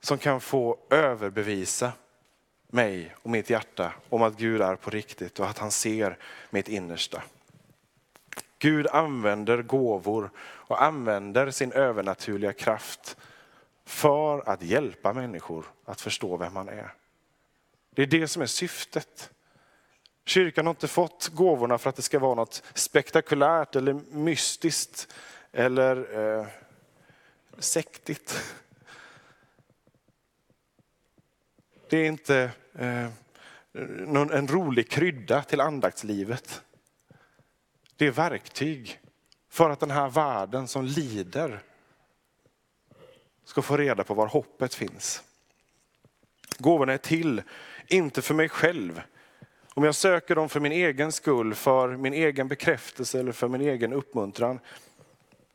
Som 0.02 0.18
kan 0.18 0.42
få 0.42 0.78
överbevisa 0.90 1.92
mig 2.68 3.16
och 3.22 3.30
mitt 3.30 3.50
hjärta 3.50 3.94
om 4.10 4.22
att 4.22 4.38
Gud 4.38 4.62
är 4.62 4.76
på 4.76 4.90
riktigt 4.90 5.40
och 5.40 5.50
att 5.50 5.58
han 5.58 5.72
ser 5.72 6.18
mitt 6.50 6.70
innersta. 6.70 7.24
Gud 8.64 8.88
använder 8.88 9.62
gåvor 9.62 10.30
och 10.40 10.84
använder 10.84 11.52
sin 11.52 11.72
övernaturliga 11.72 12.54
kraft 12.54 13.18
för 13.86 14.50
att 14.50 14.62
hjälpa 14.64 15.14
människor 15.14 15.66
att 15.86 16.02
förstå 16.02 16.38
vem 16.38 16.56
han 16.56 16.70
är. 16.70 16.94
Det 17.96 18.02
är 18.02 18.06
det 18.06 18.28
som 18.28 18.42
är 18.42 18.46
syftet. 18.46 19.32
Kyrkan 20.26 20.66
har 20.66 20.72
inte 20.72 20.88
fått 20.88 21.28
gåvorna 21.34 21.78
för 21.78 21.90
att 21.90 21.96
det 21.96 22.02
ska 22.02 22.20
vara 22.20 22.36
något 22.36 22.64
spektakulärt 22.74 23.76
eller 23.76 23.94
mystiskt 24.12 25.14
eller 25.52 26.20
eh, 26.20 26.48
sektigt. 27.58 28.56
Det 31.90 31.98
är 31.98 32.06
inte 32.06 32.52
eh, 32.74 33.08
en 34.32 34.48
rolig 34.48 34.90
krydda 34.90 35.44
till 35.44 35.62
andaktslivet. 35.62 36.64
Det 38.04 38.08
är 38.08 38.12
verktyg 38.12 39.00
för 39.50 39.70
att 39.70 39.80
den 39.80 39.92
här 39.92 40.10
världen 40.10 40.68
som 40.68 40.86
lider 40.86 41.60
ska 43.46 43.62
få 43.62 43.78
reda 43.78 44.04
på 44.04 44.14
var 44.14 44.28
hoppet 44.28 44.74
finns. 44.74 45.24
Gåvorna 46.58 46.94
är 46.94 46.98
till, 46.98 47.42
inte 47.88 48.22
för 48.22 48.34
mig 48.34 48.50
själv. 48.50 49.02
Om 49.74 49.84
jag 49.84 49.96
söker 49.96 50.36
dem 50.36 50.50
för 50.50 50.60
min 50.60 50.72
egen 50.72 51.12
skull, 51.12 51.56
för 51.56 51.98
min 51.98 52.14
egen 52.14 52.48
bekräftelse 52.48 53.20
eller 53.20 53.32
för 53.32 53.48
min 53.48 53.62
egen 53.62 53.94
uppmuntran. 53.94 54.60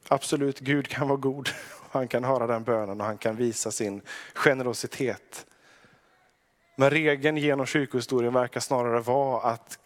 Absolut, 0.09 0.61
Gud 0.61 0.89
kan 0.89 1.09
vara 1.09 1.19
god. 1.19 1.49
Han 1.91 2.09
kan 2.09 2.25
höra 2.25 2.47
den 2.47 2.65
bönen 2.65 3.01
och 3.01 3.07
han 3.07 3.19
kan 3.19 3.37
visa 3.37 3.71
sin 3.71 4.03
generositet. 4.35 5.47
Men 6.77 6.91
regeln 6.91 7.37
genom 7.37 7.67
kyrkohistorien 7.67 8.33
verkar 8.33 8.61
snarare 8.61 9.01
vara 9.01 9.43
att 9.43 9.79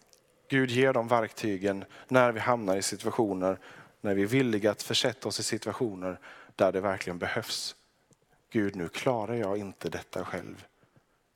Gud 0.52 0.70
ger 0.70 0.92
dem 0.92 1.08
verktygen 1.08 1.84
när 2.08 2.32
vi 2.32 2.40
hamnar 2.40 2.76
i 2.76 2.82
situationer, 2.82 3.58
när 4.00 4.14
vi 4.14 4.22
är 4.22 4.26
villiga 4.26 4.70
att 4.70 4.82
försätta 4.82 5.28
oss 5.28 5.40
i 5.40 5.42
situationer 5.42 6.20
där 6.56 6.72
det 6.72 6.80
verkligen 6.80 7.18
behövs. 7.18 7.76
Gud, 8.50 8.76
nu 8.76 8.88
klarar 8.88 9.34
jag 9.34 9.56
inte 9.56 9.88
detta 9.88 10.24
själv. 10.24 10.66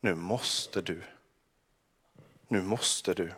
Nu 0.00 0.14
måste 0.14 0.82
du. 0.82 1.02
Nu 2.48 2.62
måste 2.62 3.14
du. 3.14 3.32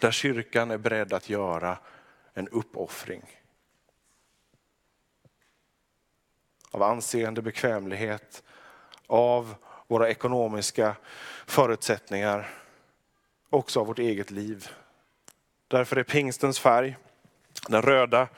Där 0.00 0.10
kyrkan 0.10 0.70
är 0.70 0.78
beredd 0.78 1.12
att 1.12 1.28
göra 1.28 1.78
en 2.34 2.48
uppoffring. 2.48 3.40
Av 6.70 6.82
anseende, 6.82 7.42
bekvämlighet, 7.42 8.42
av 9.06 9.54
våra 9.88 10.08
ekonomiska 10.08 10.96
förutsättningar, 11.46 12.48
också 13.50 13.80
av 13.80 13.86
vårt 13.86 13.98
eget 13.98 14.30
liv. 14.30 14.68
Därför 15.68 15.96
är 15.96 16.02
pingstens 16.02 16.58
färg, 16.58 16.96
den 17.68 17.82
röda, 17.82 18.28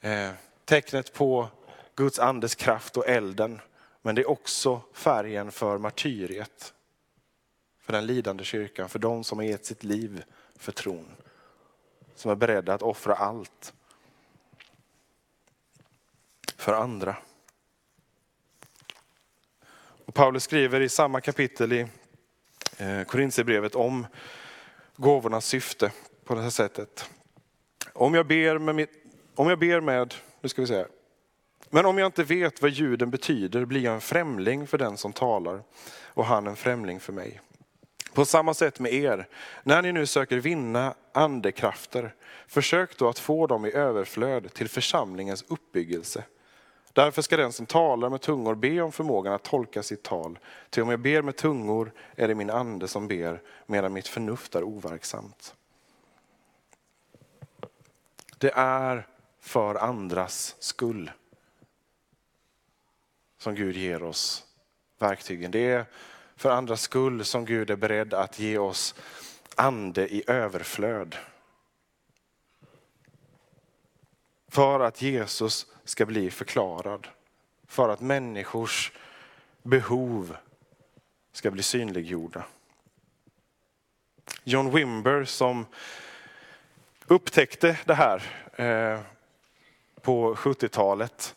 eh, 0.00 0.30
tecknet 0.64 1.12
på 1.12 1.48
Guds 1.94 2.18
andes 2.18 2.54
kraft 2.54 2.96
och 2.96 3.08
elden. 3.08 3.60
Men 4.02 4.14
det 4.14 4.22
är 4.22 4.30
också 4.30 4.80
färgen 4.92 5.52
för 5.52 5.78
martyriet. 5.78 6.74
För 7.80 7.92
den 7.92 8.06
lidande 8.06 8.44
kyrkan, 8.44 8.88
för 8.88 8.98
de 8.98 9.24
som 9.24 9.38
har 9.38 9.44
gett 9.44 9.66
sitt 9.66 9.84
liv 9.84 10.24
för 10.56 10.72
tron. 10.72 11.08
Som 12.14 12.30
är 12.30 12.34
beredda 12.34 12.74
att 12.74 12.82
offra 12.82 13.14
allt 13.14 13.72
för 16.56 16.72
andra. 16.72 17.16
Och 20.08 20.14
Paulus 20.14 20.44
skriver 20.44 20.80
i 20.80 20.88
samma 20.88 21.20
kapitel 21.20 21.72
i 21.72 21.86
eh, 22.78 23.02
Korintierbrevet 23.06 23.74
om 23.74 24.06
gåvornas 24.96 25.46
syfte 25.46 25.92
på 26.24 26.34
det 26.34 26.42
här 26.42 26.50
sättet. 26.50 27.10
Om 27.92 28.14
jag 28.14 28.26
ber 28.26 28.58
med, 28.58 28.74
mitt, 28.74 28.90
om 29.34 29.48
jag 29.48 29.58
ber 29.58 29.80
med 29.80 30.14
nu 30.40 30.48
ska 30.48 30.62
vi 30.62 30.68
se. 30.68 30.74
här. 30.74 30.86
Men 31.70 31.86
om 31.86 31.98
jag 31.98 32.06
inte 32.06 32.24
vet 32.24 32.62
vad 32.62 32.70
ljuden 32.70 33.10
betyder 33.10 33.64
blir 33.64 33.80
jag 33.80 33.94
en 33.94 34.00
främling 34.00 34.66
för 34.66 34.78
den 34.78 34.96
som 34.96 35.12
talar 35.12 35.62
och 36.02 36.24
han 36.24 36.46
en 36.46 36.56
främling 36.56 37.00
för 37.00 37.12
mig. 37.12 37.40
På 38.12 38.24
samma 38.24 38.54
sätt 38.54 38.80
med 38.80 38.92
er, 38.92 39.28
när 39.62 39.82
ni 39.82 39.92
nu 39.92 40.06
söker 40.06 40.36
vinna 40.36 40.94
andekrafter, 41.12 42.14
försök 42.46 42.98
då 42.98 43.08
att 43.08 43.18
få 43.18 43.46
dem 43.46 43.66
i 43.66 43.72
överflöd 43.72 44.54
till 44.54 44.68
församlingens 44.68 45.44
uppbyggelse. 45.48 46.24
Därför 46.92 47.22
ska 47.22 47.36
den 47.36 47.52
som 47.52 47.66
talar 47.66 48.10
med 48.10 48.20
tungor 48.20 48.54
be 48.54 48.80
om 48.80 48.92
förmågan 48.92 49.32
att 49.32 49.42
tolka 49.42 49.82
sitt 49.82 50.02
tal. 50.02 50.38
Till 50.70 50.82
om 50.82 50.88
jag 50.88 51.00
ber 51.00 51.22
med 51.22 51.36
tungor 51.36 51.92
är 52.16 52.28
det 52.28 52.34
min 52.34 52.50
ande 52.50 52.88
som 52.88 53.08
ber, 53.08 53.42
medan 53.66 53.92
mitt 53.92 54.08
förnuft 54.08 54.54
är 54.54 54.62
overksamt. 54.62 55.54
Det 58.38 58.52
är 58.54 59.06
för 59.40 59.74
andras 59.74 60.56
skull. 60.58 61.10
Som 63.38 63.54
Gud 63.54 63.76
ger 63.76 64.02
oss 64.02 64.44
verktygen. 64.98 65.50
Det 65.50 65.70
är 65.70 65.86
för 66.36 66.50
andras 66.50 66.80
skull 66.80 67.24
som 67.24 67.44
Gud 67.44 67.70
är 67.70 67.76
beredd 67.76 68.14
att 68.14 68.38
ge 68.38 68.58
oss 68.58 68.94
ande 69.54 70.14
i 70.14 70.22
överflöd. 70.26 71.16
För 74.48 74.80
att 74.80 75.02
Jesus 75.02 75.66
ska 75.84 76.06
bli 76.06 76.30
förklarad. 76.30 77.08
För 77.66 77.88
att 77.88 78.00
människors 78.00 78.92
behov 79.62 80.36
ska 81.32 81.50
bli 81.50 81.62
synliggjorda. 81.62 82.44
John 84.44 84.70
Wimber 84.70 85.24
som 85.24 85.66
upptäckte 87.06 87.78
det 87.84 87.94
här 87.94 88.22
eh, 88.56 89.00
på 90.00 90.34
70-talet 90.34 91.34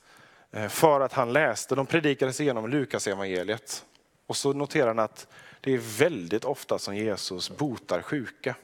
eh, 0.52 0.67
för 0.67 1.02
att 1.02 1.13
han 1.13 1.34
läste, 1.34 1.76
de 1.76 1.86
predikades 1.86 2.41
igenom 2.41 2.69
Lukas 2.69 3.08
evangeliet. 3.08 3.86
Och 4.28 4.38
så 4.38 4.54
noterar 4.54 4.88
han 4.88 5.00
att 5.00 5.28
det 5.62 5.74
är 5.74 5.78
väldigt 5.78 6.45
ofta 6.45 6.80
som 6.80 6.95
Jesus 6.95 7.50
botar 7.50 8.02
sjuka. 8.02 8.56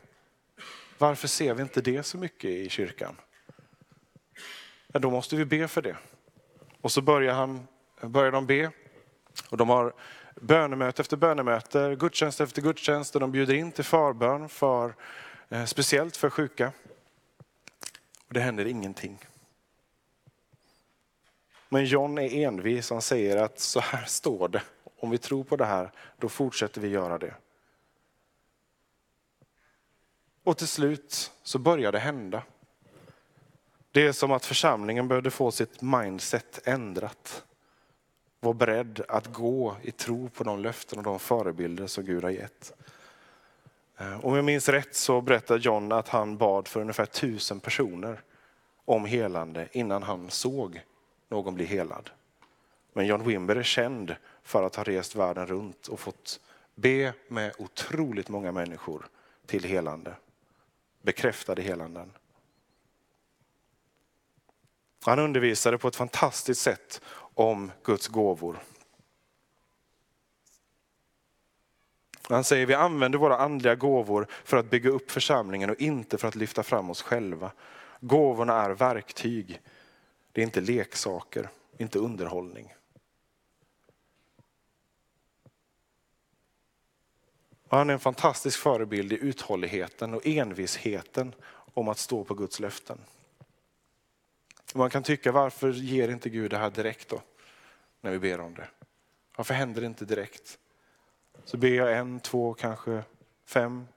Varför 0.97 1.27
ser 1.27 1.53
vi 1.53 1.61
inte 1.61 1.81
det 1.81 2.03
så 2.03 2.17
mycket 2.17 2.49
i 2.49 2.69
kyrkan? 2.69 3.15
Men 4.87 5.01
då 5.01 5.09
måste 5.09 5.35
vi 5.35 5.45
be 5.45 5.67
för 5.67 5.81
det. 5.81 5.97
Och 6.81 6.91
så 6.91 7.01
börjar, 7.01 7.33
han, 7.33 7.67
börjar 8.01 8.31
de 8.31 8.45
be. 8.45 8.71
Och 9.49 9.57
de 9.57 9.69
har 9.69 9.93
bönemöte 10.35 11.01
efter 11.01 11.17
bönemöte, 11.17 11.95
gudstjänst 11.99 12.41
efter 12.41 12.61
gudstjänst. 12.61 13.15
Och 13.15 13.21
de 13.21 13.31
bjuder 13.31 13.53
in 13.53 13.71
till 13.71 13.83
förbön, 13.83 14.49
för, 14.49 14.95
eh, 15.49 15.65
speciellt 15.65 16.17
för 16.17 16.29
sjuka. 16.29 16.71
Och 18.27 18.33
det 18.33 18.39
händer 18.39 18.65
ingenting. 18.65 19.19
Men 21.69 21.85
John 21.85 22.17
är 22.17 22.35
envis, 22.35 22.89
han 22.89 23.01
säger 23.01 23.37
att 23.37 23.59
så 23.59 23.79
här 23.79 24.05
står 24.05 24.47
det. 24.47 24.61
Om 24.99 25.09
vi 25.09 25.17
tror 25.17 25.43
på 25.43 25.55
det 25.55 25.65
här, 25.65 25.91
då 26.17 26.29
fortsätter 26.29 26.81
vi 26.81 26.87
göra 26.87 27.17
det. 27.17 27.33
Och 30.43 30.57
till 30.57 30.67
slut 30.67 31.31
så 31.43 31.59
börjar 31.59 31.91
det 31.91 31.99
hända. 31.99 32.43
Det 33.97 34.07
är 34.07 34.11
som 34.11 34.31
att 34.31 34.45
församlingen 34.45 35.07
behövde 35.07 35.31
få 35.31 35.51
sitt 35.51 35.81
mindset 35.81 36.67
ändrat. 36.67 37.43
Var 38.39 38.53
beredd 38.53 39.01
att 39.07 39.33
gå 39.33 39.75
i 39.81 39.91
tro 39.91 40.29
på 40.29 40.43
de 40.43 40.59
löften 40.59 40.97
och 40.99 41.03
de 41.03 41.19
förebilder 41.19 41.87
som 41.87 42.05
Gud 42.05 42.23
har 42.23 42.29
gett. 42.29 42.73
Eh, 43.97 44.25
om 44.25 44.35
jag 44.35 44.45
minns 44.45 44.69
rätt 44.69 44.95
så 44.95 45.21
berättar 45.21 45.57
John 45.57 45.91
att 45.91 46.07
han 46.07 46.37
bad 46.37 46.67
för 46.67 46.81
ungefär 46.81 47.05
tusen 47.05 47.59
personer 47.59 48.21
om 48.85 49.05
helande 49.05 49.67
innan 49.71 50.03
han 50.03 50.29
såg 50.29 50.81
någon 51.29 51.55
bli 51.55 51.65
helad. 51.65 52.09
Men 52.93 53.05
John 53.05 53.23
Wimber 53.23 53.55
är 53.55 53.63
känd 53.63 54.15
för 54.43 54.63
att 54.63 54.75
ha 54.75 54.83
rest 54.83 55.15
världen 55.15 55.47
runt 55.47 55.87
och 55.87 55.99
fått 55.99 56.39
be 56.75 57.13
med 57.27 57.53
otroligt 57.57 58.29
många 58.29 58.51
människor 58.51 59.07
till 59.45 59.63
helande. 59.63 60.13
Bekräftade 61.01 61.61
helanden. 61.61 62.11
Han 65.07 65.19
undervisade 65.19 65.77
på 65.77 65.87
ett 65.87 65.95
fantastiskt 65.95 66.61
sätt 66.61 67.01
om 67.33 67.71
Guds 67.83 68.07
gåvor. 68.07 68.59
Han 72.21 72.43
säger 72.43 72.65
vi 72.65 72.73
använder 72.73 73.19
våra 73.19 73.37
andliga 73.37 73.75
gåvor 73.75 74.27
för 74.43 74.57
att 74.57 74.69
bygga 74.69 74.89
upp 74.89 75.11
församlingen 75.11 75.69
och 75.69 75.81
inte 75.81 76.17
för 76.17 76.27
att 76.27 76.35
lyfta 76.35 76.63
fram 76.63 76.89
oss 76.89 77.01
själva. 77.01 77.51
Gåvorna 77.99 78.53
är 78.53 78.69
verktyg. 78.69 79.61
Det 80.31 80.41
är 80.41 80.45
inte 80.45 80.61
leksaker, 80.61 81.49
inte 81.77 81.99
underhållning. 81.99 82.73
Och 87.69 87.77
han 87.77 87.89
är 87.89 87.93
en 87.93 87.99
fantastisk 87.99 88.59
förebild 88.59 89.13
i 89.13 89.17
uthålligheten 89.21 90.13
och 90.13 90.27
envisheten 90.27 91.35
om 91.73 91.87
att 91.87 91.97
stå 91.97 92.23
på 92.23 92.33
Guds 92.33 92.59
löften. 92.59 92.97
Man 94.77 94.89
kan 94.89 95.03
tycka, 95.03 95.31
varför 95.31 95.71
ger 95.71 96.09
inte 96.09 96.29
Gud 96.29 96.51
det 96.51 96.57
här 96.57 96.69
direkt 96.69 97.09
då? 97.09 97.21
När 98.01 98.11
vi 98.11 98.19
ber 98.19 98.39
om 98.39 98.53
det. 98.53 98.67
Varför 99.35 99.53
händer 99.53 99.81
det 99.81 99.87
inte 99.87 100.05
direkt? 100.05 100.59
Så 101.45 101.57
ber 101.57 101.73
jag 101.73 101.97
en, 101.97 102.19
två, 102.19 102.53
kanske 102.53 103.03
fem, 103.45 103.87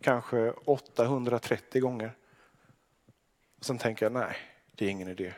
kanske 0.00 0.50
830 0.50 1.80
gånger. 1.80 2.12
Och 3.58 3.64
sen 3.64 3.78
tänker 3.78 4.06
jag, 4.06 4.12
nej, 4.12 4.36
det 4.74 4.86
är 4.86 4.90
ingen 4.90 5.08
idé. 5.08 5.34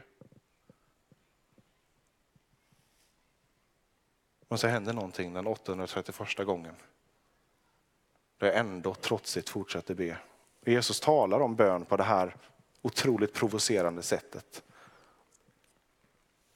Men 4.49 4.59
så 4.59 4.67
händer 4.67 4.93
någonting 4.93 5.35
den 5.35 5.47
831 5.47 6.47
gången. 6.47 6.75
Då 8.39 8.47
jag 8.47 8.57
ändå 8.57 8.95
trotsigt 8.95 9.49
fortsätter 9.49 9.95
be. 9.95 10.19
Jesus 10.65 11.01
talar 11.01 11.41
om 11.41 11.57
bön 11.57 11.85
på 11.85 11.97
det 11.97 12.03
här 12.03 12.37
otroligt 12.83 13.33
provocerande 13.33 14.03
sättet. 14.03 14.63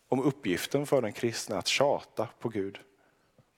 Om 0.09 0.21
uppgiften 0.21 0.87
för 0.87 1.03
den 1.03 1.13
kristna 1.13 1.59
att 1.59 1.67
tjata 1.67 2.29
på 2.39 2.49
Gud 2.49 2.81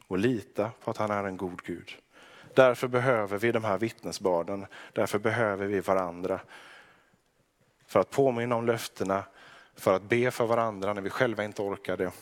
och 0.07 0.19
lita 0.19 0.71
på 0.81 0.91
att 0.91 0.97
han 0.97 1.11
är 1.11 1.25
en 1.25 1.37
god 1.37 1.63
Gud. 1.63 1.97
Därför 2.55 2.89
behöver 2.89 3.39
vi 3.39 3.53
de 3.53 3.65
här 3.65 3.79
vittnesbörden, 3.79 4.67
därför 4.93 5.19
behöver 5.19 5.67
vi 5.67 5.81
varandra. 5.81 6.41
För 7.87 8.01
att 8.01 8.11
påminna 8.11 8.57
om 8.57 8.67
löftena, 8.67 9.25
för 9.75 9.95
att 9.95 10.03
be 10.03 10.31
för 10.31 10.47
varandra 10.47 10.95
när 10.95 11.03
vi 11.03 11.11
själva 11.11 11.45
inte 11.45 11.63
orkar 11.63 11.97
det. 11.97 12.13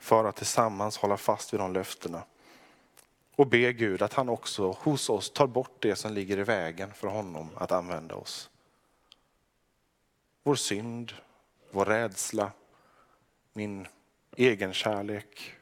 För 0.00 0.24
att 0.24 0.36
tillsammans 0.36 0.98
hålla 0.98 1.16
fast 1.16 1.52
vid 1.52 1.60
de 1.60 1.72
löftena. 1.72 2.22
Och 3.38 3.46
be 3.46 3.72
Gud 3.72 4.02
att 4.02 4.12
han 4.12 4.28
också 4.28 4.70
hos 4.70 5.10
oss 5.10 5.30
tar 5.30 5.46
bort 5.46 5.82
det 5.82 5.96
som 5.96 6.12
ligger 6.12 6.38
i 6.38 6.42
vägen 6.42 6.92
för 6.94 7.08
honom 7.08 7.50
att 7.56 7.72
använda 7.72 8.14
oss. 8.14 8.50
Vår 10.42 10.54
synd, 10.54 11.12
vår 11.70 11.84
rädsla, 11.84 12.52
min 13.52 13.86
egen 14.36 14.74
kärlek, 14.74 15.54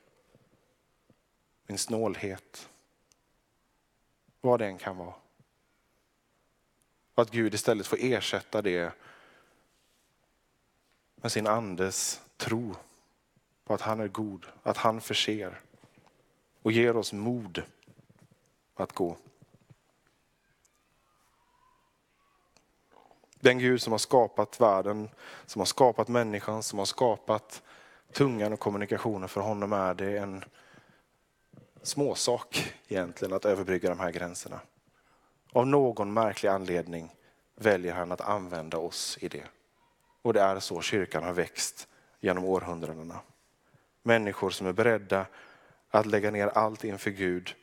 min 1.67 1.79
snålhet. 1.79 2.69
Vad 4.41 4.59
det 4.59 4.67
än 4.67 4.79
kan 4.79 4.97
vara. 4.97 5.15
Och 7.15 7.23
att 7.23 7.31
Gud 7.31 7.55
istället 7.55 7.87
får 7.87 7.99
ersätta 8.01 8.63
det 8.63 8.93
med 11.17 11.33
sin 11.33 11.47
andes 11.47 12.21
tro 12.37 12.77
på 13.65 13.75
att 13.75 13.81
han 13.81 14.01
är 14.01 14.09
god, 14.09 14.47
att 14.63 14.77
han 14.77 15.01
förser 15.01 15.61
och 16.67 16.73
ger 16.73 16.97
oss 16.97 17.13
mod 17.13 17.63
att 18.75 18.93
gå. 18.93 19.17
Den 23.41 23.59
Gud 23.59 23.83
som 23.83 23.93
har 23.93 23.99
skapat 23.99 24.61
världen, 24.61 25.09
som 25.47 25.61
har 25.61 25.67
skapat 25.67 26.09
människan, 26.09 26.63
som 26.63 26.79
har 26.79 26.87
skapat 26.87 27.63
tungan 28.13 28.53
och 28.53 28.61
kommunikationen, 28.61 29.29
för 29.29 29.41
honom 29.41 29.73
är 29.73 29.95
det 29.95 30.19
en 30.19 30.45
småsak 31.83 32.75
egentligen 32.89 33.35
att 33.35 33.45
överbrygga 33.45 33.89
de 33.89 34.01
här 34.01 34.11
gränserna. 34.11 34.61
Av 35.53 35.67
någon 35.67 36.13
märklig 36.13 36.49
anledning 36.49 37.15
väljer 37.55 37.95
han 37.95 38.13
att 38.13 38.21
använda 38.21 38.79
oss 38.79 39.19
i 39.21 39.29
det. 39.29 39.45
Och 40.23 40.33
det 40.33 40.41
är 40.41 40.61
så 40.61 40.81
kyrkan 40.81 41.23
har 41.23 41.33
växt 41.33 41.89
genom 42.21 42.45
århundradena. 42.45 43.21
Människor 44.03 44.51
som 44.51 44.67
är 44.67 44.73
beredda 44.73 45.27
att 45.91 46.07
lägga 46.07 46.31
ner 46.31 46.47
allt 46.47 46.85
inför 46.85 47.11
Gud, 47.11 47.55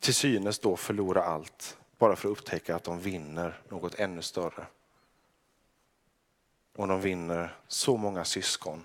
till 0.00 0.14
synes 0.14 0.58
då 0.58 0.76
förlora 0.76 1.24
allt, 1.24 1.78
bara 1.98 2.16
för 2.16 2.28
att 2.28 2.32
upptäcka 2.32 2.76
att 2.76 2.84
de 2.84 3.00
vinner 3.00 3.60
något 3.68 3.94
ännu 3.94 4.22
större. 4.22 4.66
Och 6.76 6.88
de 6.88 7.00
vinner 7.00 7.56
så 7.68 7.96
många 7.96 8.24
syskon, 8.24 8.84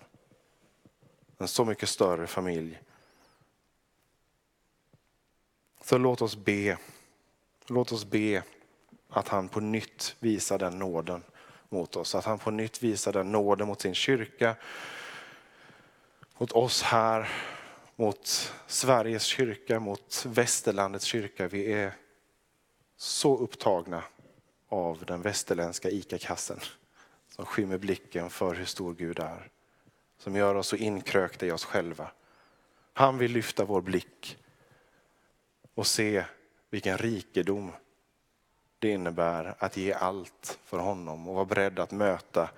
en 1.38 1.48
så 1.48 1.66
mycket 1.66 1.90
större 1.90 2.28
familj. 2.28 2.82
Så 5.82 5.98
låt 5.98 6.22
oss 6.22 6.36
be, 6.36 6.78
låt 7.68 7.92
oss 7.92 8.06
be 8.06 8.44
att 9.10 9.28
han 9.28 9.50
på 9.50 9.60
nytt 9.60 10.16
visar 10.20 10.60
den 10.60 10.80
nåden 10.80 11.24
mot 11.70 11.96
oss, 11.96 12.16
att 12.16 12.26
han 12.26 12.40
på 12.40 12.52
nytt 12.52 12.84
visar 12.84 13.14
den 13.14 13.32
nåden 13.32 13.68
mot 13.68 13.82
sin 13.82 13.94
kyrka, 13.94 14.56
mot 16.38 16.52
oss 16.52 16.82
här 16.82 17.30
mot 18.02 18.54
Sveriges 18.68 19.24
kyrka, 19.24 19.80
mot 19.80 20.26
västerlandets 20.28 21.06
kyrka. 21.06 21.48
Vi 21.48 21.74
är 21.74 21.94
så 22.98 23.38
upptagna 23.38 24.04
av 24.70 25.06
den 25.06 25.22
västerländska 25.22 25.90
ICA-kassen 25.90 26.60
som 27.30 27.46
skymmer 27.46 27.78
blicken 27.78 28.30
för 28.30 28.56
hur 28.56 28.66
stor 28.66 28.94
Gud 28.94 29.20
är. 29.20 29.50
Som 30.18 30.36
gör 30.36 30.56
oss 30.56 30.68
så 30.68 30.76
inkrökta 30.76 31.46
i 31.46 31.52
oss 31.52 31.66
själva. 31.66 32.12
Han 32.94 33.18
vill 33.18 33.32
lyfta 33.32 33.66
vår 33.66 33.82
blick 33.82 34.38
och 35.74 35.88
se 35.88 36.24
vilken 36.70 36.98
rikedom 36.98 37.72
det 38.80 38.90
innebär 38.90 39.56
att 39.60 39.78
ge 39.78 39.94
allt 39.94 40.60
för 40.64 40.78
honom 40.78 41.28
och 41.28 41.36
vara 41.36 41.46
beredd 41.46 41.80
att 41.80 41.92
möta 41.92 42.50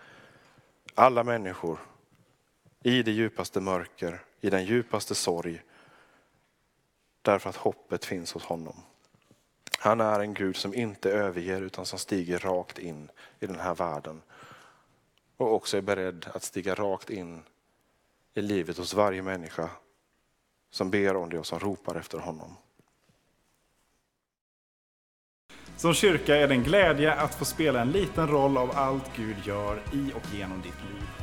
alla 0.95 1.23
människor 1.23 1.79
i 2.83 3.03
det 3.03 3.11
djupaste 3.11 3.61
mörker, 3.61 4.21
i 4.43 4.49
den 4.49 4.65
djupaste 4.65 5.15
sorg. 5.15 5.61
Därför 7.21 7.49
att 7.49 7.55
hoppet 7.55 8.05
finns 8.05 8.33
hos 8.33 8.43
honom. 8.43 8.75
Han 9.79 10.01
är 10.01 10.19
en 10.19 10.33
Gud 10.33 10.55
som 10.55 10.73
inte 10.73 11.11
överger 11.11 11.61
utan 11.61 11.85
som 11.85 11.99
stiger 11.99 12.39
rakt 12.39 12.79
in 12.79 13.09
i 13.39 13.47
den 13.47 13.59
här 13.59 13.75
världen. 13.75 14.21
Och 15.37 15.53
också 15.53 15.77
är 15.77 15.81
beredd 15.81 16.25
att 16.33 16.43
stiga 16.43 16.75
rakt 16.75 17.09
in 17.09 17.43
i 18.33 18.41
livet 18.41 18.77
hos 18.77 18.93
varje 18.93 19.21
människa 19.21 19.69
som 20.71 20.91
ber 20.91 21.15
om 21.15 21.29
det 21.29 21.39
och 21.39 21.45
som 21.45 21.59
ropar 21.59 21.95
efter 21.95 22.17
honom. 22.17 22.55
Som 25.77 25.93
kyrka 25.93 26.35
är 26.35 26.47
det 26.47 26.53
en 26.53 26.63
glädje 26.63 27.13
att 27.13 27.35
få 27.35 27.45
spela 27.45 27.81
en 27.81 27.91
liten 27.91 28.27
roll 28.27 28.57
av 28.57 28.71
allt 28.77 29.15
Gud 29.15 29.37
gör 29.45 29.83
i 29.93 30.11
och 30.15 30.33
genom 30.33 30.61
ditt 30.61 30.83
liv. 30.83 31.22